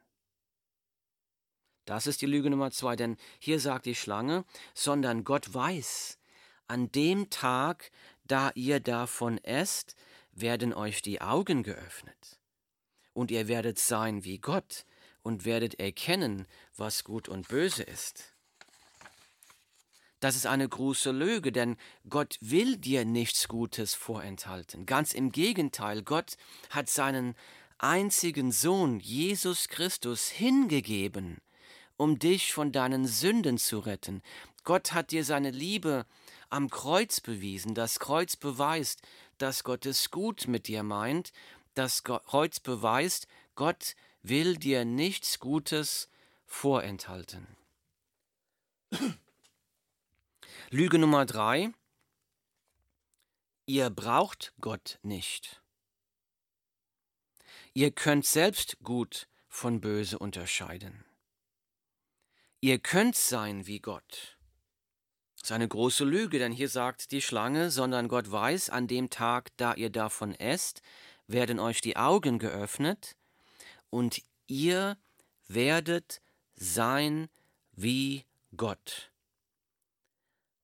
Das 1.85 2.05
ist 2.05 2.21
die 2.21 2.27
Lüge 2.27 2.51
Nummer 2.51 2.69
zwei, 2.69 2.95
denn 2.95 3.17
hier 3.39 3.59
sagt 3.59 3.87
die 3.87 3.95
Schlange, 3.95 4.45
sondern 4.75 5.23
Gott 5.23 5.53
weiß, 5.53 6.19
an 6.67 6.91
dem 6.91 7.31
Tag, 7.31 7.91
da 8.25 8.51
ihr 8.53 8.79
davon 8.79 9.39
esst, 9.39 9.95
werden 10.31 10.71
euch 10.73 11.01
die 11.01 11.19
Augen 11.19 11.63
geöffnet. 11.63 12.39
Und 13.13 13.31
ihr 13.31 13.47
werdet 13.47 13.79
sein 13.79 14.23
wie 14.23 14.37
Gott 14.37 14.85
und 15.23 15.45
werdet 15.45 15.79
erkennen, 15.79 16.47
was 16.77 17.03
gut 17.03 17.27
und 17.27 17.47
böse 17.47 17.81
ist. 17.81 18.35
Das 20.19 20.35
ist 20.35 20.45
eine 20.45 20.67
große 20.67 21.11
Lüge, 21.11 21.51
denn 21.51 21.77
Gott 22.09 22.37
will 22.41 22.77
dir 22.77 23.05
nichts 23.05 23.47
Gutes 23.47 23.93
vorenthalten. 23.93 24.85
Ganz 24.85 25.13
im 25.13 25.31
Gegenteil, 25.31 26.03
Gott 26.03 26.35
hat 26.69 26.89
seinen 26.89 27.35
einzigen 27.77 28.51
Sohn, 28.51 28.99
Jesus 28.99 29.69
Christus, 29.69 30.27
hingegeben, 30.27 31.37
um 31.95 32.19
dich 32.19 32.53
von 32.53 32.71
deinen 32.71 33.07
Sünden 33.07 33.57
zu 33.57 33.79
retten. 33.79 34.21
Gott 34.65 34.91
hat 34.91 35.11
dir 35.11 35.23
seine 35.23 35.51
Liebe 35.51 36.05
am 36.49 36.69
Kreuz 36.69 37.21
bewiesen. 37.21 37.73
Das 37.73 37.99
Kreuz 37.99 38.35
beweist, 38.35 39.01
dass 39.37 39.63
Gott 39.63 39.85
es 39.85 40.11
gut 40.11 40.47
mit 40.47 40.67
dir 40.67 40.83
meint. 40.83 41.31
Das 41.75 42.03
Kreuz 42.03 42.59
beweist, 42.59 43.27
Gott 43.55 43.95
will 44.21 44.57
dir 44.57 44.83
nichts 44.83 45.39
Gutes 45.39 46.09
vorenthalten. 46.45 47.47
Lüge 50.71 50.99
Nummer 50.99 51.25
drei. 51.25 51.71
Ihr 53.65 53.89
braucht 53.89 54.53
Gott 54.61 54.99
nicht. 55.01 55.63
Ihr 57.73 57.89
könnt 57.89 58.27
selbst 58.27 58.77
gut 58.83 59.27
von 59.47 59.81
böse 59.81 60.19
unterscheiden. 60.19 61.05
Ihr 62.61 62.77
könnt 62.77 63.15
sein 63.15 63.65
wie 63.65 63.79
Gott. 63.79 64.37
Das 65.37 65.45
ist 65.45 65.51
eine 65.53 65.67
große 65.67 66.05
Lüge, 66.05 66.37
denn 66.37 66.51
hier 66.51 66.69
sagt 66.69 67.11
die 67.13 67.23
Schlange, 67.23 67.71
sondern 67.71 68.07
Gott 68.07 68.31
weiß, 68.31 68.69
an 68.69 68.85
dem 68.85 69.09
Tag, 69.09 69.49
da 69.57 69.73
ihr 69.73 69.89
davon 69.89 70.35
esst, 70.35 70.83
werden 71.25 71.59
euch 71.59 71.81
die 71.81 71.97
Augen 71.97 72.37
geöffnet 72.37 73.17
und 73.89 74.21
ihr 74.45 74.99
werdet 75.47 76.21
sein 76.53 77.27
wie 77.71 78.27
Gott 78.55 79.09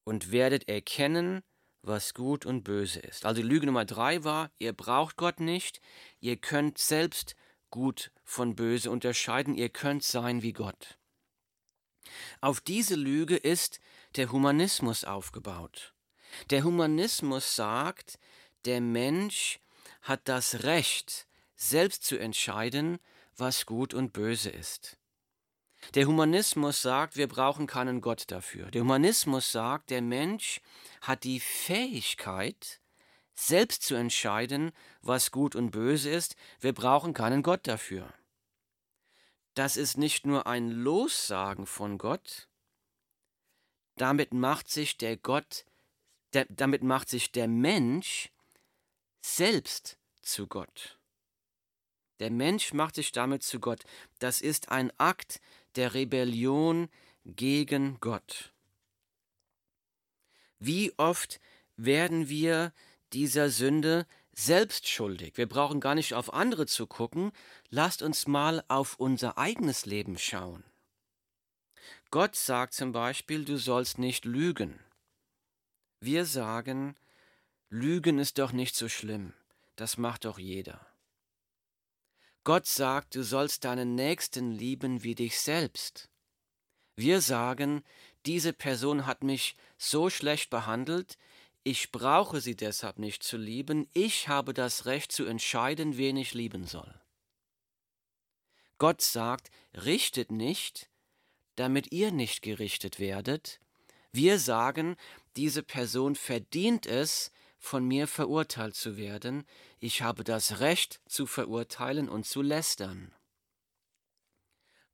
und 0.06 0.32
werdet 0.32 0.70
erkennen, 0.70 1.44
was 1.82 2.13
gut 2.13 2.46
und 2.46 2.63
böse 2.63 3.00
ist. 3.00 3.26
Also 3.26 3.41
Lüge 3.41 3.65
Nummer 3.65 3.86
drei 3.86 4.24
war, 4.24 4.50
ihr 4.58 4.74
braucht 4.74 5.18
Gott 5.18 5.39
nicht, 5.39 5.82
ihr 6.20 6.38
könnt 6.38 6.78
selbst 6.78 7.36
gut 7.70 8.12
von 8.24 8.56
böse 8.56 8.89
unterscheiden, 8.89 9.54
ihr 9.56 9.70
könnt 9.70 10.04
sein 10.04 10.41
wie 10.41 10.54
Gott. 10.54 10.98
Auf 12.39 12.62
diese 12.62 12.96
Lüge 12.96 13.36
ist 13.36 13.80
der 14.15 14.32
Humanismus 14.32 15.04
aufgebaut. 15.04 15.94
Der 16.50 16.63
Humanismus 16.63 17.56
sagt, 17.56 18.18
der 18.65 18.82
Mensch 18.82 19.60
hat 20.02 20.28
das 20.28 20.63
Recht, 20.63 21.28
selbst 21.56 22.04
zu 22.04 22.18
entscheiden, 22.18 23.00
was 23.38 23.65
gut 23.65 23.94
und 23.94 24.13
böse 24.13 24.50
ist. 24.50 24.98
Der 25.93 26.08
Humanismus 26.08 26.82
sagt, 26.82 27.15
wir 27.15 27.28
brauchen 27.28 27.67
keinen 27.67 28.02
Gott 28.02 28.32
dafür. 28.32 28.71
Der 28.71 28.82
Humanismus 28.82 29.52
sagt, 29.52 29.89
der 29.89 30.02
Mensch 30.02 30.62
hat 31.02 31.24
die 31.24 31.39
Fähigkeit, 31.39 32.82
selbst 33.36 33.84
zu 33.84 33.95
entscheiden, 33.95 34.71
was 35.02 35.32
gut 35.32 35.56
und 35.56 35.71
böse 35.71 36.10
ist. 36.10 36.36
Wir 36.60 36.74
brauchen 36.74 37.13
keinen 37.13 37.43
Gott 37.43 37.67
dafür. 37.67 38.13
Das 39.54 39.78
ist 39.78 39.98
nicht 39.98 40.26
nur 40.26 40.48
ein 40.48 40.69
Lossagen 40.69 41.65
von 41.65 41.98
Gott, 41.98 42.50
damit 43.95 44.34
macht 44.34 44.69
sich 44.69 44.98
der 44.98 45.15
Gott, 45.15 45.65
der, 46.34 46.45
damit 46.50 46.84
macht 46.84 47.08
sich 47.08 47.32
der 47.32 47.48
Mensch 47.48 48.30
selbst 49.21 49.98
zu 50.21 50.48
Gott. 50.48 51.00
Der 52.19 52.32
Mensch 52.32 52.74
macht 52.74 52.95
sich 52.95 53.12
damit 53.12 53.43
zu 53.43 53.60
Gott. 53.60 53.84
Das 54.19 54.41
ist 54.41 54.69
ein 54.69 54.91
Akt 55.00 55.41
der 55.75 55.93
Rebellion 55.93 56.89
gegen 57.25 57.99
Gott. 57.99 58.53
Wie 60.59 60.93
oft 60.97 61.39
werden 61.75 62.29
wir 62.29 62.73
dieser 63.13 63.49
Sünde 63.49 64.05
selbst 64.33 64.88
schuldig? 64.88 65.38
Wir 65.38 65.47
brauchen 65.47 65.79
gar 65.79 65.95
nicht 65.95 66.13
auf 66.13 66.33
andere 66.33 66.65
zu 66.65 66.88
gucken. 66.88 67.31
Lasst 67.69 68.01
uns 68.01 68.27
mal 68.27 68.63
auf 68.67 68.95
unser 68.99 69.38
eigenes 69.38 69.85
Leben 69.85 70.17
schauen. 70.17 70.63
Gott 72.11 72.35
sagt 72.35 72.73
zum 72.73 72.91
Beispiel, 72.91 73.45
du 73.45 73.57
sollst 73.57 73.99
nicht 73.99 74.25
lügen. 74.25 74.79
Wir 75.99 76.25
sagen, 76.25 76.95
Lügen 77.69 78.19
ist 78.19 78.38
doch 78.38 78.51
nicht 78.51 78.75
so 78.75 78.88
schlimm, 78.88 79.33
das 79.75 79.97
macht 79.97 80.25
doch 80.25 80.39
jeder. 80.39 80.85
Gott 82.45 82.67
sagt, 82.67 83.15
du 83.15 83.23
sollst 83.23 83.65
deinen 83.65 83.95
Nächsten 83.95 84.51
lieben 84.51 85.03
wie 85.03 85.15
dich 85.15 85.39
selbst. 85.39 86.10
Wir 86.95 87.19
sagen, 87.19 87.84
diese 88.27 88.53
Person 88.53 89.08
hat 89.08 89.23
mich 89.23 89.58
so 89.79 90.12
schlecht 90.12 90.51
behandelt, 90.51 91.17
ich 91.63 91.91
brauche 91.91 92.41
sie 92.41 92.55
deshalb 92.55 92.99
nicht 92.99 93.23
zu 93.23 93.38
lieben, 93.38 93.89
ich 93.93 94.27
habe 94.27 94.53
das 94.53 94.86
Recht 94.86 95.12
zu 95.12 95.25
entscheiden, 95.25 95.97
wen 95.97 96.17
ich 96.17 96.36
lieben 96.36 96.65
soll. 96.65 96.93
Gott 98.77 99.01
sagt, 99.01 99.49
richtet 99.73 100.31
nicht, 100.31 100.91
damit 101.55 101.91
ihr 101.91 102.12
nicht 102.12 102.43
gerichtet 102.43 102.99
werdet. 102.99 103.60
Wir 104.12 104.38
sagen, 104.38 104.97
diese 105.36 105.63
Person 105.63 106.15
verdient 106.15 106.86
es, 106.86 107.31
von 107.65 107.86
mir 107.86 108.08
verurteilt 108.08 108.75
zu 108.75 108.95
werden, 108.95 109.45
ich 109.80 110.01
habe 110.01 110.23
das 110.23 110.60
Recht 110.60 111.01
zu 111.08 111.25
verurteilen 111.25 112.08
und 112.08 112.25
zu 112.25 112.41
lästern. 112.41 113.13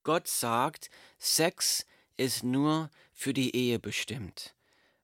Gott 0.04 0.28
sagt, 0.28 0.90
Sex 1.20 1.86
ist 2.18 2.44
nur 2.44 2.90
für 3.14 3.34
die 3.34 3.56
Ehe 3.56 3.78
bestimmt. 3.78 4.56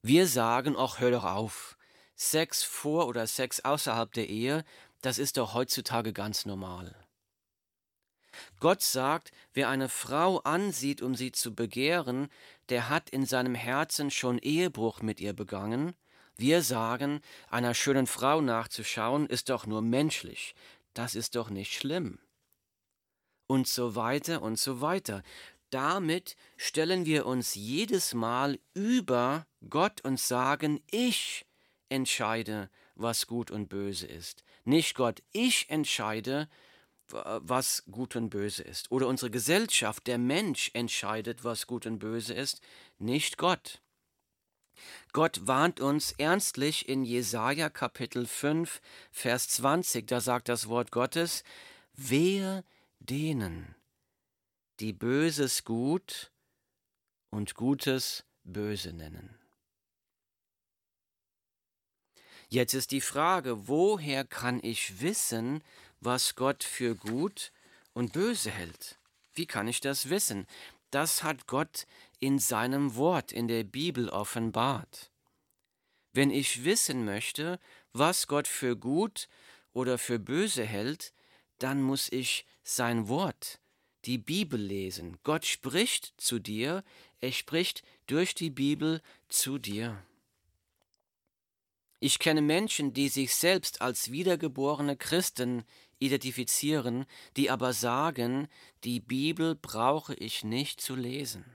Wir 0.01 0.27
sagen, 0.27 0.75
ach, 0.77 0.99
hör 0.99 1.11
doch 1.11 1.25
auf. 1.25 1.77
Sex 2.15 2.63
vor 2.63 3.07
oder 3.07 3.27
Sex 3.27 3.59
außerhalb 3.59 4.11
der 4.13 4.29
Ehe, 4.29 4.63
das 5.01 5.19
ist 5.19 5.37
doch 5.37 5.53
heutzutage 5.53 6.13
ganz 6.13 6.45
normal. 6.45 6.95
Gott 8.59 8.81
sagt, 8.81 9.31
wer 9.53 9.69
eine 9.69 9.89
Frau 9.89 10.39
ansieht, 10.39 11.01
um 11.01 11.15
sie 11.15 11.31
zu 11.31 11.53
begehren, 11.53 12.29
der 12.69 12.89
hat 12.89 13.09
in 13.09 13.25
seinem 13.25 13.55
Herzen 13.55 14.09
schon 14.09 14.39
Ehebruch 14.39 15.01
mit 15.01 15.19
ihr 15.19 15.33
begangen, 15.33 15.95
wir 16.37 16.61
sagen, 16.61 17.21
einer 17.49 17.73
schönen 17.73 18.07
Frau 18.07 18.41
nachzuschauen 18.41 19.27
ist 19.27 19.49
doch 19.49 19.65
nur 19.65 19.81
menschlich, 19.81 20.55
das 20.93 21.15
ist 21.15 21.35
doch 21.35 21.49
nicht 21.49 21.73
schlimm. 21.73 22.19
Und 23.47 23.67
so 23.67 23.95
weiter 23.95 24.41
und 24.41 24.59
so 24.59 24.81
weiter. 24.81 25.23
Damit 25.69 26.35
stellen 26.55 27.05
wir 27.05 27.25
uns 27.25 27.55
jedes 27.55 28.13
Mal 28.13 28.59
über 28.73 29.45
Gott 29.69 30.01
und 30.01 30.19
sagen, 30.19 30.81
ich 30.91 31.45
entscheide, 31.89 32.69
was 32.95 33.27
gut 33.27 33.51
und 33.51 33.67
böse 33.67 34.07
ist. 34.07 34.43
Nicht 34.63 34.95
Gott, 34.95 35.21
ich 35.31 35.69
entscheide, 35.69 36.49
was 37.09 37.83
gut 37.89 38.15
und 38.15 38.29
böse 38.29 38.63
ist. 38.63 38.91
Oder 38.91 39.07
unsere 39.07 39.31
Gesellschaft, 39.31 40.07
der 40.07 40.17
Mensch 40.17 40.71
entscheidet, 40.73 41.43
was 41.43 41.67
gut 41.67 41.85
und 41.85 41.99
böse 41.99 42.33
ist, 42.33 42.61
nicht 42.97 43.37
Gott. 43.37 43.81
Gott 45.13 45.47
warnt 45.47 45.79
uns 45.79 46.13
ernstlich 46.17 46.87
in 46.87 47.03
Jesaja 47.03 47.69
Kapitel 47.69 48.25
5, 48.25 48.81
Vers 49.11 49.49
20. 49.49 50.07
Da 50.07 50.21
sagt 50.21 50.49
das 50.49 50.67
Wort 50.67 50.91
Gottes: 50.91 51.43
Wehe 51.93 52.63
denen, 52.99 53.75
die 54.79 54.93
Böses 54.93 55.63
gut 55.63 56.31
und 57.29 57.55
Gutes 57.55 58.23
böse 58.43 58.93
nennen. 58.93 59.37
Jetzt 62.49 62.73
ist 62.73 62.91
die 62.91 63.01
Frage, 63.01 63.67
woher 63.67 64.23
kann 64.23 64.63
ich 64.63 65.01
wissen, 65.01 65.61
was 65.99 66.35
Gott 66.35 66.63
für 66.63 66.95
gut 66.95 67.51
und 67.93 68.13
böse 68.13 68.51
hält? 68.51 68.97
Wie 69.33 69.45
kann 69.45 69.67
ich 69.67 69.81
das 69.81 70.09
wissen? 70.09 70.47
Das 70.91 71.23
hat 71.23 71.47
Gott 71.47 71.85
in 72.19 72.39
seinem 72.39 72.95
Wort 72.95 73.31
in 73.31 73.47
der 73.47 73.63
Bibel 73.63 74.09
offenbart. 74.09 75.11
Wenn 76.13 76.31
ich 76.31 76.63
wissen 76.63 77.05
möchte, 77.05 77.59
was 77.93 78.27
Gott 78.27 78.47
für 78.47 78.75
gut 78.75 79.27
oder 79.73 79.97
für 79.97 80.17
böse 80.17 80.63
hält, 80.63 81.13
dann 81.59 81.81
muss 81.81 82.11
ich 82.11 82.45
sein 82.63 83.07
Wort, 83.07 83.59
die 84.05 84.17
Bibel 84.17 84.59
lesen. 84.59 85.17
Gott 85.23 85.45
spricht 85.45 86.13
zu 86.17 86.39
dir, 86.39 86.83
er 87.19 87.31
spricht 87.31 87.83
durch 88.07 88.33
die 88.33 88.49
Bibel 88.49 89.01
zu 89.27 89.57
dir. 89.57 90.01
Ich 91.99 92.19
kenne 92.19 92.41
Menschen, 92.41 92.93
die 92.93 93.09
sich 93.09 93.33
selbst 93.33 93.81
als 93.81 94.11
wiedergeborene 94.11 94.97
Christen 94.97 95.63
identifizieren, 95.99 97.05
die 97.35 97.49
aber 97.49 97.73
sagen, 97.73 98.47
die 98.83 98.99
Bibel 98.99 99.55
brauche 99.55 100.13
ich 100.13 100.43
nicht 100.43 100.81
zu 100.81 100.95
lesen. 100.95 101.45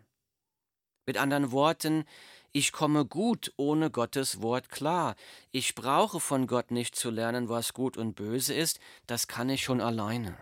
Mit 1.06 1.16
anderen 1.16 1.52
Worten, 1.52 2.04
ich 2.52 2.72
komme 2.72 3.06
gut 3.06 3.52
ohne 3.56 3.90
Gottes 3.90 4.42
Wort 4.42 4.68
klar. 4.68 5.16
Ich 5.50 5.74
brauche 5.74 6.20
von 6.20 6.46
Gott 6.46 6.70
nicht 6.70 6.94
zu 6.94 7.10
lernen, 7.10 7.48
was 7.48 7.72
gut 7.72 7.96
und 7.96 8.14
böse 8.14 8.54
ist, 8.54 8.78
das 9.06 9.26
kann 9.26 9.48
ich 9.48 9.64
schon 9.64 9.80
alleine. 9.80 10.36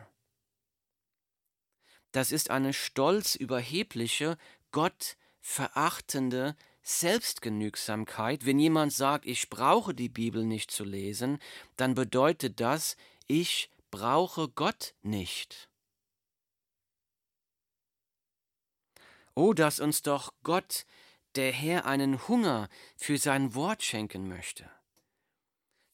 Das 2.12 2.32
ist 2.32 2.50
eine 2.50 2.72
stolz 2.72 3.36
überhebliche, 3.36 4.36
Gott 4.72 5.16
verachtende 5.40 6.56
Selbstgenügsamkeit. 6.82 8.44
Wenn 8.44 8.58
jemand 8.58 8.92
sagt, 8.92 9.26
ich 9.26 9.48
brauche 9.48 9.94
die 9.94 10.08
Bibel 10.08 10.44
nicht 10.44 10.70
zu 10.70 10.84
lesen, 10.84 11.38
dann 11.76 11.94
bedeutet 11.94 12.60
das, 12.60 12.96
ich 13.28 13.70
brauche 13.90 14.48
Gott 14.48 14.94
nicht. 15.02 15.70
Oh, 19.34 19.52
dass 19.54 19.80
uns 19.80 20.02
doch 20.02 20.32
Gott, 20.42 20.84
der 21.34 21.52
Herr, 21.52 21.86
einen 21.86 22.28
Hunger 22.28 22.68
für 22.96 23.18
sein 23.18 23.54
Wort 23.54 23.82
schenken 23.82 24.28
möchte. 24.28 24.70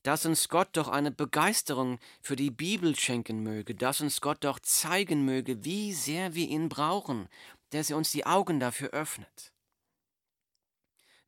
Dass 0.03 0.25
uns 0.25 0.49
Gott 0.49 0.69
doch 0.73 0.89
eine 0.89 1.11
Begeisterung 1.11 1.99
für 2.23 2.37
die 2.37 2.51
Bibel 2.51 2.97
schenken 2.97 3.43
möge, 3.43 3.75
dass 3.75 4.01
uns 4.01 4.21
Gott 4.21 4.45
doch 4.45 4.59
zeigen 4.61 5.25
möge, 5.25 5.65
wie 5.65 5.93
sehr 5.93 6.35
wir 6.35 6.49
ihn 6.49 6.69
brauchen, 6.69 7.29
dass 7.71 7.91
er 7.91 7.97
uns 7.97 8.11
die 8.13 8.25
Augen 8.25 8.61
dafür 8.61 8.91
öffnet. 8.91 9.53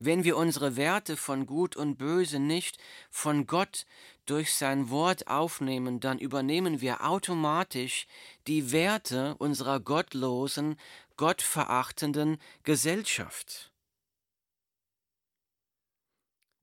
Wenn 0.00 0.22
wir 0.22 0.36
unsere 0.36 0.76
Werte 0.76 1.16
von 1.16 1.44
Gut 1.44 1.74
und 1.74 1.96
Böse 1.96 2.38
nicht 2.38 2.78
von 3.10 3.48
Gott 3.48 3.84
durch 4.30 4.54
sein 4.54 4.90
Wort 4.90 5.28
aufnehmen, 5.28 6.00
dann 6.00 6.18
übernehmen 6.18 6.80
wir 6.80 7.04
automatisch 7.04 8.06
die 8.46 8.72
Werte 8.72 9.34
unserer 9.38 9.80
gottlosen, 9.80 10.78
gottverachtenden 11.16 12.38
Gesellschaft. 12.62 13.72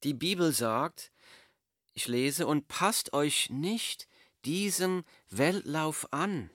Die 0.03 0.13
Bibel 0.13 0.51
sagt, 0.51 1.11
ich 1.93 2.07
lese, 2.07 2.45
und 2.45 2.67
passt 2.67 3.13
euch 3.13 3.49
nicht 3.49 4.07
diesem 4.45 5.03
Weltlauf 5.29 6.11
an, 6.11 6.51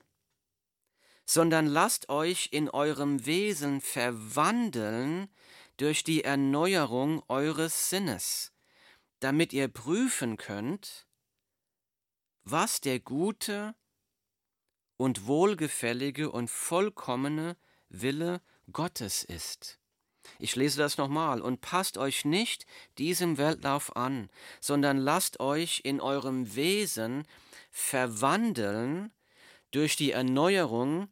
sondern 1.24 1.66
lasst 1.66 2.08
euch 2.08 2.48
in 2.52 2.68
eurem 2.70 3.26
Wesen 3.26 3.80
verwandeln 3.80 5.28
durch 5.76 6.04
die 6.04 6.24
Erneuerung 6.24 7.22
eures 7.28 7.88
Sinnes, 7.88 8.52
damit 9.20 9.52
ihr 9.52 9.68
prüfen 9.68 10.36
könnt, 10.36 11.06
was 12.44 12.80
der 12.80 13.00
gute 13.00 13.74
und 14.96 15.26
wohlgefällige 15.26 16.30
und 16.30 16.50
vollkommene 16.50 17.56
Wille 17.88 18.40
Gottes 18.72 19.24
ist. 19.24 19.78
Ich 20.38 20.56
lese 20.56 20.78
das 20.78 20.98
nochmal 20.98 21.40
und 21.40 21.60
passt 21.60 21.96
euch 21.96 22.24
nicht 22.24 22.66
diesem 22.98 23.38
Weltlauf 23.38 23.96
an, 23.96 24.30
sondern 24.60 24.98
lasst 24.98 25.40
euch 25.40 25.80
in 25.84 26.00
eurem 26.00 26.54
Wesen 26.54 27.26
verwandeln 27.70 29.12
durch 29.70 29.96
die 29.96 30.12
Erneuerung 30.12 31.08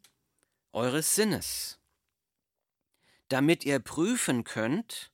eures 0.73 1.14
Sinnes 1.14 1.79
damit 3.29 3.64
ihr 3.64 3.79
prüfen 3.79 4.44
könnt, 4.44 5.12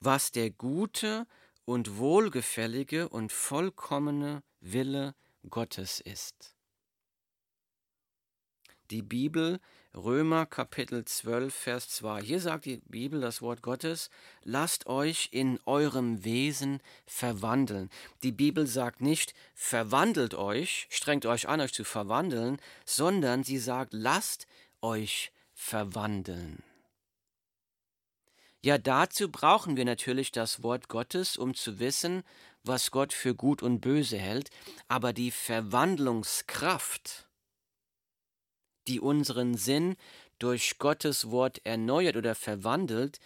was 0.00 0.32
der 0.32 0.50
gute 0.50 1.26
und 1.64 1.98
wohlgefällige 1.98 3.08
und 3.08 3.32
vollkommene 3.32 4.42
Wille 4.60 5.14
Gottes 5.48 6.00
ist. 6.00 6.54
Die 8.90 9.02
Bibel, 9.02 9.60
Römer 9.94 10.44
Kapitel 10.44 11.04
12, 11.04 11.54
Vers 11.54 11.88
2. 11.88 12.20
Hier 12.20 12.40
sagt 12.40 12.66
die 12.66 12.82
Bibel, 12.86 13.20
das 13.20 13.40
Wort 13.40 13.62
Gottes, 13.62 14.10
lasst 14.42 14.86
euch 14.86 15.30
in 15.32 15.58
eurem 15.64 16.24
Wesen 16.24 16.80
verwandeln. 17.06 17.88
Die 18.22 18.32
Bibel 18.32 18.66
sagt 18.66 19.00
nicht, 19.00 19.34
verwandelt 19.54 20.34
euch, 20.34 20.86
strengt 20.90 21.24
euch 21.24 21.48
an, 21.48 21.60
euch 21.60 21.72
zu 21.72 21.84
verwandeln, 21.84 22.58
sondern 22.84 23.42
sie 23.42 23.58
sagt, 23.58 23.94
lasst 23.94 24.46
euch 24.82 25.32
verwandeln. 25.54 26.62
Ja, 28.64 28.78
dazu 28.78 29.30
brauchen 29.30 29.76
wir 29.76 29.84
natürlich 29.84 30.32
das 30.32 30.62
Wort 30.62 30.88
Gottes, 30.88 31.36
um 31.36 31.52
zu 31.52 31.80
wissen, 31.80 32.22
was 32.62 32.90
Gott 32.90 33.12
für 33.12 33.34
gut 33.34 33.62
und 33.62 33.80
böse 33.82 34.16
hält, 34.16 34.48
aber 34.88 35.12
die 35.12 35.30
Verwandlungskraft, 35.32 37.28
die 38.88 39.00
unseren 39.00 39.54
Sinn 39.54 39.96
durch 40.38 40.78
Gottes 40.78 41.30
Wort 41.30 41.60
erneuert 41.66 42.16
oder 42.16 42.34
verwandelt, 42.34 43.20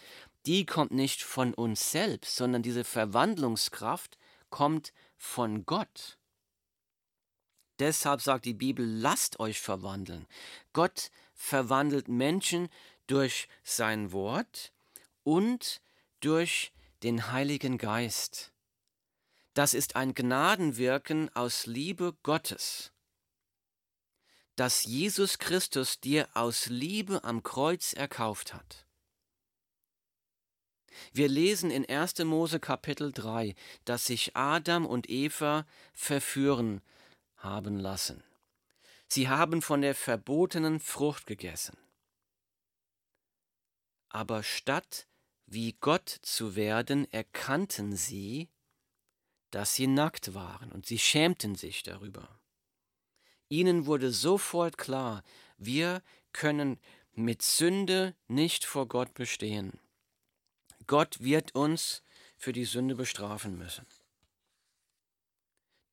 die 0.45 0.67
kommt 0.67 0.91
nicht 0.91 1.23
von 1.23 1.55
uns 1.55 1.93
selbst, 1.93 2.35
sondern 2.35 2.65
diese 2.65 2.83
Verwandlungskraft 2.83 4.19
kommt 4.51 4.93
von 5.17 5.65
Gott. 5.67 6.19
Deshalb 7.79 8.23
sagt 8.23 8.45
die 8.45 8.55
Bibel, 8.55 8.85
lasst 8.85 9.39
euch 9.39 9.61
verwandeln. 9.61 10.27
Gott 10.73 11.13
verwandelt 11.33 12.09
Menschen 12.09 12.69
durch 13.07 13.47
sein 13.63 14.11
Wort, 14.11 14.73
und 15.29 15.83
durch 16.21 16.73
den 17.03 17.31
Heiligen 17.33 17.77
Geist. 17.77 18.51
Das 19.53 19.75
ist 19.75 19.95
ein 19.95 20.15
Gnadenwirken 20.15 21.29
aus 21.37 21.67
Liebe 21.67 22.17
Gottes, 22.23 22.93
das 24.57 24.85
Jesus 24.85 25.39
Christus 25.39 26.01
dir 26.01 26.31
aus 26.33 26.69
Liebe 26.69 27.25
am 27.25 27.43
Kreuz 27.43 27.93
erkauft 27.93 28.55
hat. 28.55 28.87
Wir 31.13 31.29
lesen 31.29 31.71
in 31.71 31.87
1. 31.87 32.21
Mose 32.21 32.59
Kapitel 32.59 33.13
3, 33.13 33.55
dass 33.85 34.07
sich 34.07 34.35
Adam 34.35 34.87
und 34.87 35.11
Eva 35.11 35.67
verführen 35.93 36.81
haben 37.37 37.79
lassen. 37.79 38.25
Sie 39.09 39.29
haben 39.29 39.61
von 39.61 39.83
der 39.83 39.95
verbotenen 39.95 40.81
Frucht 40.81 41.27
gegessen. 41.27 41.77
Aber 44.09 44.43
statt 44.43 45.08
wie 45.51 45.73
Gott 45.81 46.09
zu 46.09 46.57
werden, 46.57 47.11
erkannten 47.13 47.97
sie, 47.97 48.49
dass 49.51 49.75
sie 49.75 49.87
nackt 49.87 50.35
waren 50.35 50.71
und 50.73 50.87
sie 50.87 50.99
schämten 50.99 51.55
sich 51.55 51.83
darüber. 51.83 52.39
Ihnen 53.49 53.87
wurde 53.87 54.13
sofort 54.13 54.77
klar, 54.77 55.23
wir 55.57 56.03
können 56.33 56.79
mit 57.13 57.41
Sünde 57.43 58.15
nicht 58.29 58.65
vor 58.65 58.87
Gott 58.87 59.15
bestehen. 59.15 59.81
Gott 60.87 61.21
wird 61.21 61.55
uns 61.55 62.03
für 62.37 62.53
die 62.53 62.67
Sünde 62.67 62.95
bestrafen 62.95 63.57
müssen. 63.57 63.87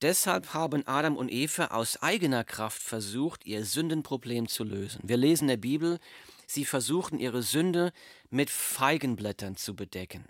Deshalb 0.05 0.53
haben 0.53 0.85
Adam 0.85 1.17
und 1.17 1.31
Eva 1.31 1.69
aus 1.69 1.99
eigener 2.03 2.43
Kraft 2.43 2.79
versucht, 2.79 3.43
ihr 3.43 3.65
Sündenproblem 3.65 4.47
zu 4.47 4.63
lösen. 4.63 5.01
Wir 5.03 5.17
lesen 5.17 5.45
in 5.45 5.47
der 5.47 5.57
Bibel, 5.57 5.97
Sie 6.45 6.63
versuchten 6.63 7.17
ihre 7.17 7.41
Sünde 7.41 7.91
mit 8.29 8.51
Feigenblättern 8.51 9.57
zu 9.57 9.75
bedecken. 9.75 10.23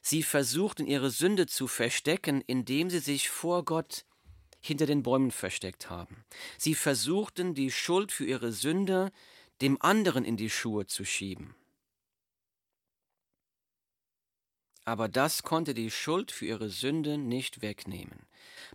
Sie 0.00 0.22
versuchten 0.22 0.86
ihre 0.86 1.10
Sünde 1.10 1.46
zu 1.46 1.66
verstecken, 1.66 2.40
indem 2.46 2.88
sie 2.88 3.00
sich 3.00 3.28
vor 3.28 3.66
Gott 3.66 4.06
hinter 4.62 4.86
den 4.86 5.02
Bäumen 5.02 5.30
versteckt 5.30 5.90
haben. 5.90 6.24
Sie 6.56 6.74
versuchten, 6.74 7.52
die 7.52 7.70
Schuld 7.70 8.12
für 8.12 8.24
ihre 8.24 8.50
Sünde 8.50 9.12
dem 9.60 9.76
anderen 9.82 10.24
in 10.24 10.38
die 10.38 10.48
Schuhe 10.48 10.86
zu 10.86 11.04
schieben. 11.04 11.54
Aber 14.84 15.08
das 15.08 15.42
konnte 15.42 15.74
die 15.74 15.90
Schuld 15.90 16.30
für 16.30 16.46
ihre 16.46 16.68
Sünde 16.68 17.18
nicht 17.18 17.62
wegnehmen. 17.62 18.26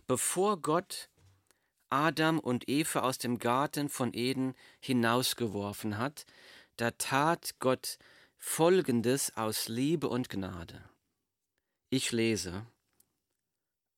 Bevor 0.06 0.60
Gott 0.60 1.08
Adam 1.88 2.38
und 2.38 2.68
Eva 2.68 3.00
aus 3.00 3.18
dem 3.18 3.38
Garten 3.38 3.88
von 3.88 4.12
Eden 4.12 4.54
hinausgeworfen 4.80 5.98
hat, 5.98 6.26
da 6.76 6.92
tat 6.92 7.56
Gott 7.58 7.98
Folgendes 8.38 9.36
aus 9.36 9.68
Liebe 9.68 10.08
und 10.08 10.30
Gnade. 10.30 10.82
Ich 11.90 12.12
lese, 12.12 12.66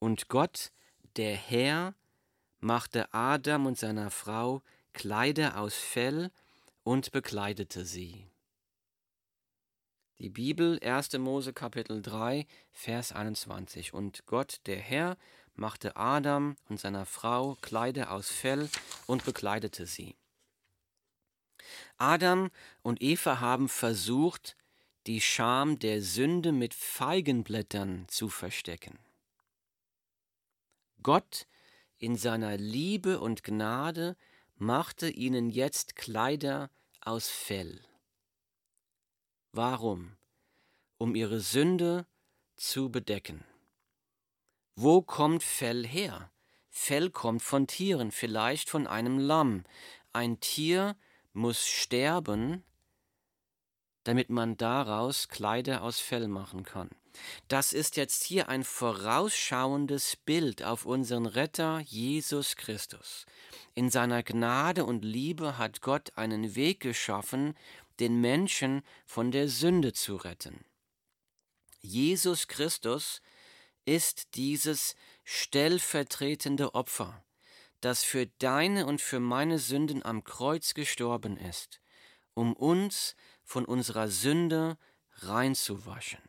und 0.03 0.29
Gott, 0.29 0.73
der 1.15 1.37
Herr, 1.37 1.95
machte 2.59 3.15
Adam 3.15 3.67
und 3.67 3.79
seiner 3.79 4.11
Frau 4.11 4.63
Kleider 4.93 5.61
aus 5.61 5.77
Fell 5.77 6.33
und 6.83 7.13
bekleidete 7.13 7.85
sie. 7.85 8.27
Die 10.23 10.31
Bibel 10.31 10.79
1. 10.79 11.15
Mose 11.15 11.53
Kapitel 11.53 12.01
3 12.01 12.47
Vers 12.71 13.11
21 13.11 13.93
Und 13.93 14.25
Gott 14.27 14.61
der 14.67 14.77
Herr 14.77 15.17
machte 15.57 15.97
Adam 15.97 16.55
und 16.69 16.79
seiner 16.79 17.07
Frau 17.07 17.57
Kleider 17.61 18.13
aus 18.13 18.31
Fell 18.31 18.71
und 19.09 19.25
bekleidete 19.25 19.85
sie. 19.85 20.15
Adam 21.99 22.53
und 22.83 23.03
Eva 23.03 23.41
haben 23.41 23.69
versucht, 23.69 24.57
die 25.09 25.21
Scham 25.21 25.81
der 25.81 26.01
Sünde 26.01 26.53
mit 26.53 26.73
Feigenblättern 26.73 28.05
zu 28.07 28.29
verstecken. 28.29 29.01
Gott 31.03 31.49
in 31.99 32.15
seiner 32.15 32.57
Liebe 32.57 33.19
und 33.19 33.43
Gnade 33.43 34.17
machte 34.55 35.11
ihnen 35.11 35.51
jetzt 35.51 35.97
Kleider 35.97 36.71
aus 37.01 37.29
Fell. 37.29 37.81
Warum? 39.55 40.17
Um 40.97 41.15
ihre 41.15 41.41
Sünde 41.41 42.07
zu 42.57 42.91
bedecken. 42.91 43.45
Wo 44.77 45.03
kommt 45.03 45.43
Fell 45.43 45.87
her? 45.87 46.31
Fell 46.71 47.11
kommt 47.11 47.43
von 47.43 47.67
Tieren, 47.67 48.13
vielleicht 48.13 48.71
von 48.71 48.87
einem 48.87 49.19
Lamm. 49.19 49.65
Ein 50.15 50.41
Tier 50.41 50.97
muss 51.35 51.69
sterben, 51.69 52.65
damit 54.05 54.31
man 54.31 54.57
daraus 54.57 55.29
Kleider 55.29 55.83
aus 55.83 56.01
Fell 56.01 56.29
machen 56.29 56.65
kann. 56.65 56.89
Das 57.49 57.75
ist 57.75 57.97
jetzt 57.97 58.25
hier 58.25 58.49
ein 58.49 58.65
vorausschauendes 58.65 60.17
Bild 60.17 60.63
auf 60.63 60.87
unseren 60.87 61.27
Retter 61.27 61.81
Jesus 61.81 62.57
Christus. 62.57 63.27
In 63.75 63.91
seiner 63.91 64.23
Gnade 64.23 64.85
und 64.85 65.05
Liebe 65.05 65.59
hat 65.59 65.83
Gott 65.83 66.13
einen 66.17 66.55
Weg 66.55 66.81
geschaffen, 66.81 67.55
den 68.01 68.21
Menschen 68.21 68.83
von 69.07 69.31
der 69.31 69.49
Sünde 69.49 69.93
zu 69.93 70.17
retten. 70.17 70.65
Jesus 71.81 72.49
Christus 72.49 73.21
ist 73.85 74.37
dieses 74.37 74.95
stellvertretende 75.25 76.75
Opfer, 76.75 77.25
das 77.81 78.05
für 78.05 78.27
deine 78.39 78.87
und 78.87 79.01
für 79.01 79.21
meine 79.21 79.59
Sünden 79.59 80.05
am 80.05 80.23
Kreuz 80.23 80.75
gestorben 80.75 81.37
ist, 81.37 81.81
um 82.35 82.53
uns 82.55 83.17
von 83.43 83.65
unserer 83.65 84.09
Sünde 84.09 84.79
reinzuwaschen. 85.17 86.23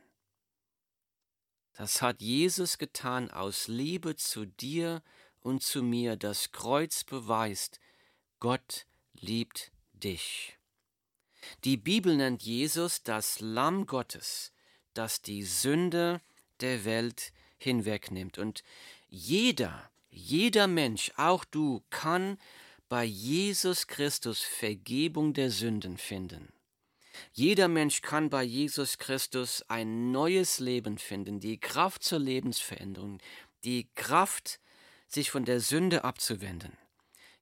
Das 1.74 2.02
hat 2.02 2.22
Jesus 2.22 2.78
getan 2.78 3.32
aus 3.32 3.68
Liebe 3.68 4.16
zu 4.16 4.46
dir 4.46 5.02
und 5.40 5.64
zu 5.64 5.82
mir. 5.82 6.16
Das 6.18 6.52
Kreuz 6.52 7.04
beweist, 7.04 7.80
Gott 8.40 8.86
liebt 9.14 9.72
dich. 9.94 10.53
Die 11.64 11.78
Bibel 11.78 12.16
nennt 12.16 12.44
Jesus 12.44 13.04
das 13.04 13.40
Lamm 13.40 13.86
Gottes, 13.86 14.52
das 14.94 15.22
die 15.22 15.44
Sünde 15.44 16.22
der 16.60 16.86
Welt 16.86 17.34
hinwegnimmt. 17.58 18.38
Und 18.38 18.64
jeder, 19.08 19.90
jeder 20.10 20.68
Mensch, 20.68 21.12
auch 21.18 21.46
du, 21.46 21.84
kann 21.90 22.38
bei 22.90 23.04
Jesus 23.04 23.88
Christus 23.88 24.42
Vergebung 24.42 25.34
der 25.34 25.50
Sünden 25.50 25.98
finden. 25.98 26.54
Jeder 27.32 27.68
Mensch 27.68 28.02
kann 28.02 28.30
bei 28.30 28.44
Jesus 28.44 28.98
Christus 28.98 29.64
ein 29.68 30.12
neues 30.12 30.60
Leben 30.60 30.98
finden, 30.98 31.40
die 31.40 31.60
Kraft 31.60 32.04
zur 32.04 32.20
Lebensveränderung, 32.20 33.20
die 33.64 33.88
Kraft, 33.96 34.60
sich 35.08 35.30
von 35.30 35.46
der 35.46 35.60
Sünde 35.60 36.04
abzuwenden. 36.04 36.76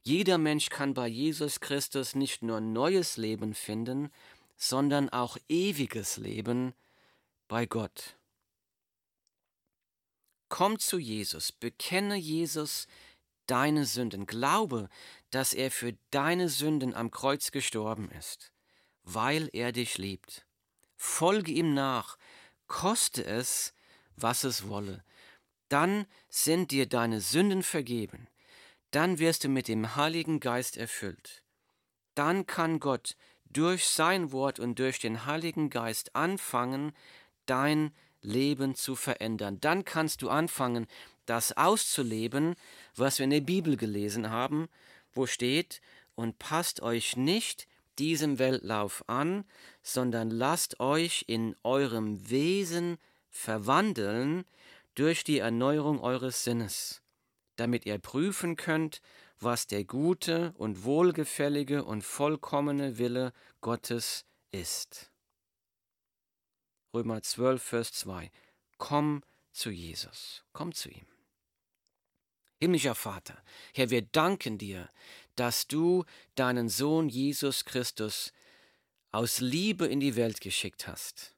Jeder 0.03 0.39
Mensch 0.39 0.69
kann 0.69 0.95
bei 0.95 1.07
Jesus 1.07 1.59
Christus 1.59 2.15
nicht 2.15 2.41
nur 2.41 2.59
neues 2.59 3.17
Leben 3.17 3.53
finden, 3.53 4.11
sondern 4.57 5.09
auch 5.09 5.37
ewiges 5.47 6.17
Leben 6.17 6.73
bei 7.47 7.67
Gott. 7.67 8.17
Komm 10.49 10.79
zu 10.79 10.97
Jesus, 10.97 11.51
bekenne 11.51 12.15
Jesus 12.15 12.87
deine 13.45 13.85
Sünden, 13.85 14.25
glaube, 14.25 14.89
dass 15.29 15.53
er 15.53 15.69
für 15.69 15.95
deine 16.09 16.49
Sünden 16.49 16.95
am 16.95 17.11
Kreuz 17.11 17.51
gestorben 17.51 18.09
ist, 18.11 18.51
weil 19.03 19.49
er 19.53 19.71
dich 19.71 19.97
liebt. 19.99 20.47
Folge 20.97 21.51
ihm 21.51 21.73
nach, 21.73 22.17
koste 22.67 23.23
es, 23.23 23.73
was 24.15 24.43
es 24.43 24.67
wolle. 24.67 25.03
Dann 25.69 26.05
sind 26.27 26.71
dir 26.71 26.87
deine 26.87 27.21
Sünden 27.21 27.63
vergeben 27.63 28.27
dann 28.91 29.19
wirst 29.19 29.45
du 29.45 29.49
mit 29.49 29.67
dem 29.67 29.95
Heiligen 29.95 30.39
Geist 30.39 30.77
erfüllt. 30.77 31.43
Dann 32.13 32.45
kann 32.45 32.79
Gott 32.79 33.15
durch 33.49 33.87
sein 33.87 34.31
Wort 34.31 34.59
und 34.59 34.79
durch 34.79 34.99
den 34.99 35.25
Heiligen 35.25 35.69
Geist 35.69 36.15
anfangen, 36.15 36.93
dein 37.45 37.91
Leben 38.21 38.75
zu 38.75 38.95
verändern. 38.95 39.59
Dann 39.61 39.85
kannst 39.85 40.21
du 40.21 40.29
anfangen, 40.29 40.87
das 41.25 41.55
auszuleben, 41.55 42.55
was 42.95 43.17
wir 43.17 43.23
in 43.23 43.29
der 43.29 43.41
Bibel 43.41 43.77
gelesen 43.77 44.29
haben, 44.29 44.67
wo 45.13 45.25
steht, 45.25 45.81
und 46.15 46.37
passt 46.39 46.81
euch 46.81 47.15
nicht 47.15 47.67
diesem 47.97 48.37
Weltlauf 48.37 49.03
an, 49.07 49.45
sondern 49.81 50.29
lasst 50.29 50.79
euch 50.79 51.23
in 51.27 51.55
eurem 51.63 52.29
Wesen 52.29 52.97
verwandeln 53.29 54.43
durch 54.93 55.23
die 55.23 55.39
Erneuerung 55.39 56.01
eures 56.01 56.43
Sinnes 56.43 57.00
damit 57.61 57.85
ihr 57.85 57.99
prüfen 57.99 58.55
könnt, 58.55 59.03
was 59.39 59.67
der 59.67 59.83
gute 59.83 60.51
und 60.53 60.83
wohlgefällige 60.83 61.83
und 61.83 62.03
vollkommene 62.03 62.97
Wille 62.97 63.33
Gottes 63.61 64.25
ist. 64.49 65.11
Römer 66.91 67.21
12, 67.21 67.61
Vers 67.61 67.93
2. 67.93 68.31
Komm 68.79 69.21
zu 69.51 69.69
Jesus, 69.69 70.43
komm 70.53 70.73
zu 70.73 70.89
ihm. 70.89 71.05
Himmlischer 72.59 72.95
Vater, 72.95 73.37
Herr, 73.75 73.91
wir 73.91 74.01
danken 74.01 74.57
dir, 74.57 74.89
dass 75.35 75.67
du 75.67 76.03
deinen 76.33 76.67
Sohn 76.67 77.09
Jesus 77.09 77.63
Christus 77.63 78.33
aus 79.11 79.39
Liebe 79.39 79.85
in 79.85 79.99
die 79.99 80.15
Welt 80.15 80.41
geschickt 80.41 80.87
hast, 80.87 81.35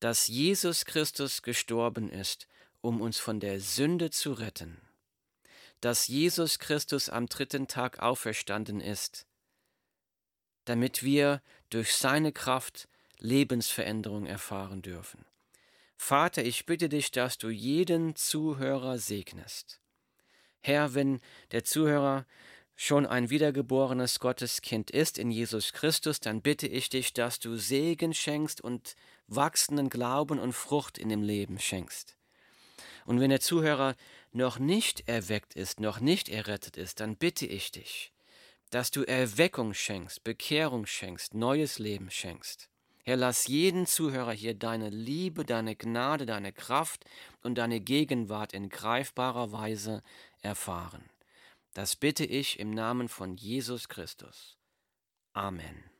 dass 0.00 0.28
Jesus 0.28 0.84
Christus 0.84 1.40
gestorben 1.40 2.10
ist 2.10 2.46
um 2.82 3.00
uns 3.00 3.18
von 3.18 3.40
der 3.40 3.60
Sünde 3.60 4.10
zu 4.10 4.32
retten, 4.34 4.80
dass 5.80 6.08
Jesus 6.08 6.58
Christus 6.58 7.08
am 7.08 7.26
dritten 7.26 7.66
Tag 7.68 8.00
auferstanden 8.00 8.80
ist, 8.80 9.26
damit 10.66 11.02
wir 11.02 11.40
durch 11.70 11.94
seine 11.94 12.32
Kraft 12.32 12.88
Lebensveränderung 13.18 14.26
erfahren 14.26 14.82
dürfen. 14.82 15.24
Vater, 15.96 16.44
ich 16.44 16.66
bitte 16.66 16.88
dich, 16.88 17.12
dass 17.12 17.38
du 17.38 17.48
jeden 17.48 18.16
Zuhörer 18.16 18.98
segnest. 18.98 19.80
Herr, 20.60 20.94
wenn 20.94 21.20
der 21.52 21.64
Zuhörer 21.64 22.26
schon 22.74 23.06
ein 23.06 23.30
wiedergeborenes 23.30 24.18
Gotteskind 24.18 24.90
ist 24.90 25.18
in 25.18 25.30
Jesus 25.30 25.72
Christus, 25.72 26.18
dann 26.18 26.42
bitte 26.42 26.66
ich 26.66 26.88
dich, 26.88 27.12
dass 27.12 27.38
du 27.38 27.56
Segen 27.56 28.14
schenkst 28.14 28.60
und 28.60 28.96
wachsenden 29.28 29.88
Glauben 29.88 30.40
und 30.40 30.52
Frucht 30.52 30.98
in 30.98 31.08
dem 31.08 31.22
Leben 31.22 31.60
schenkst. 31.60 32.16
Und 33.04 33.20
wenn 33.20 33.30
der 33.30 33.40
Zuhörer 33.40 33.94
noch 34.32 34.58
nicht 34.58 35.08
erweckt 35.08 35.54
ist, 35.54 35.80
noch 35.80 36.00
nicht 36.00 36.28
errettet 36.28 36.76
ist, 36.76 37.00
dann 37.00 37.16
bitte 37.16 37.46
ich 37.46 37.70
dich, 37.70 38.12
dass 38.70 38.90
du 38.90 39.02
Erweckung 39.02 39.74
schenkst, 39.74 40.24
Bekehrung 40.24 40.86
schenkst, 40.86 41.34
neues 41.34 41.78
Leben 41.78 42.10
schenkst. 42.10 42.68
Herr, 43.04 43.16
lass 43.16 43.48
jeden 43.48 43.86
Zuhörer 43.86 44.32
hier 44.32 44.54
deine 44.54 44.88
Liebe, 44.88 45.44
deine 45.44 45.74
Gnade, 45.74 46.24
deine 46.24 46.52
Kraft 46.52 47.04
und 47.42 47.56
deine 47.56 47.80
Gegenwart 47.80 48.52
in 48.52 48.68
greifbarer 48.68 49.50
Weise 49.50 50.02
erfahren. 50.40 51.10
Das 51.74 51.96
bitte 51.96 52.24
ich 52.24 52.60
im 52.60 52.70
Namen 52.70 53.08
von 53.08 53.36
Jesus 53.36 53.88
Christus. 53.88 54.56
Amen. 55.32 55.91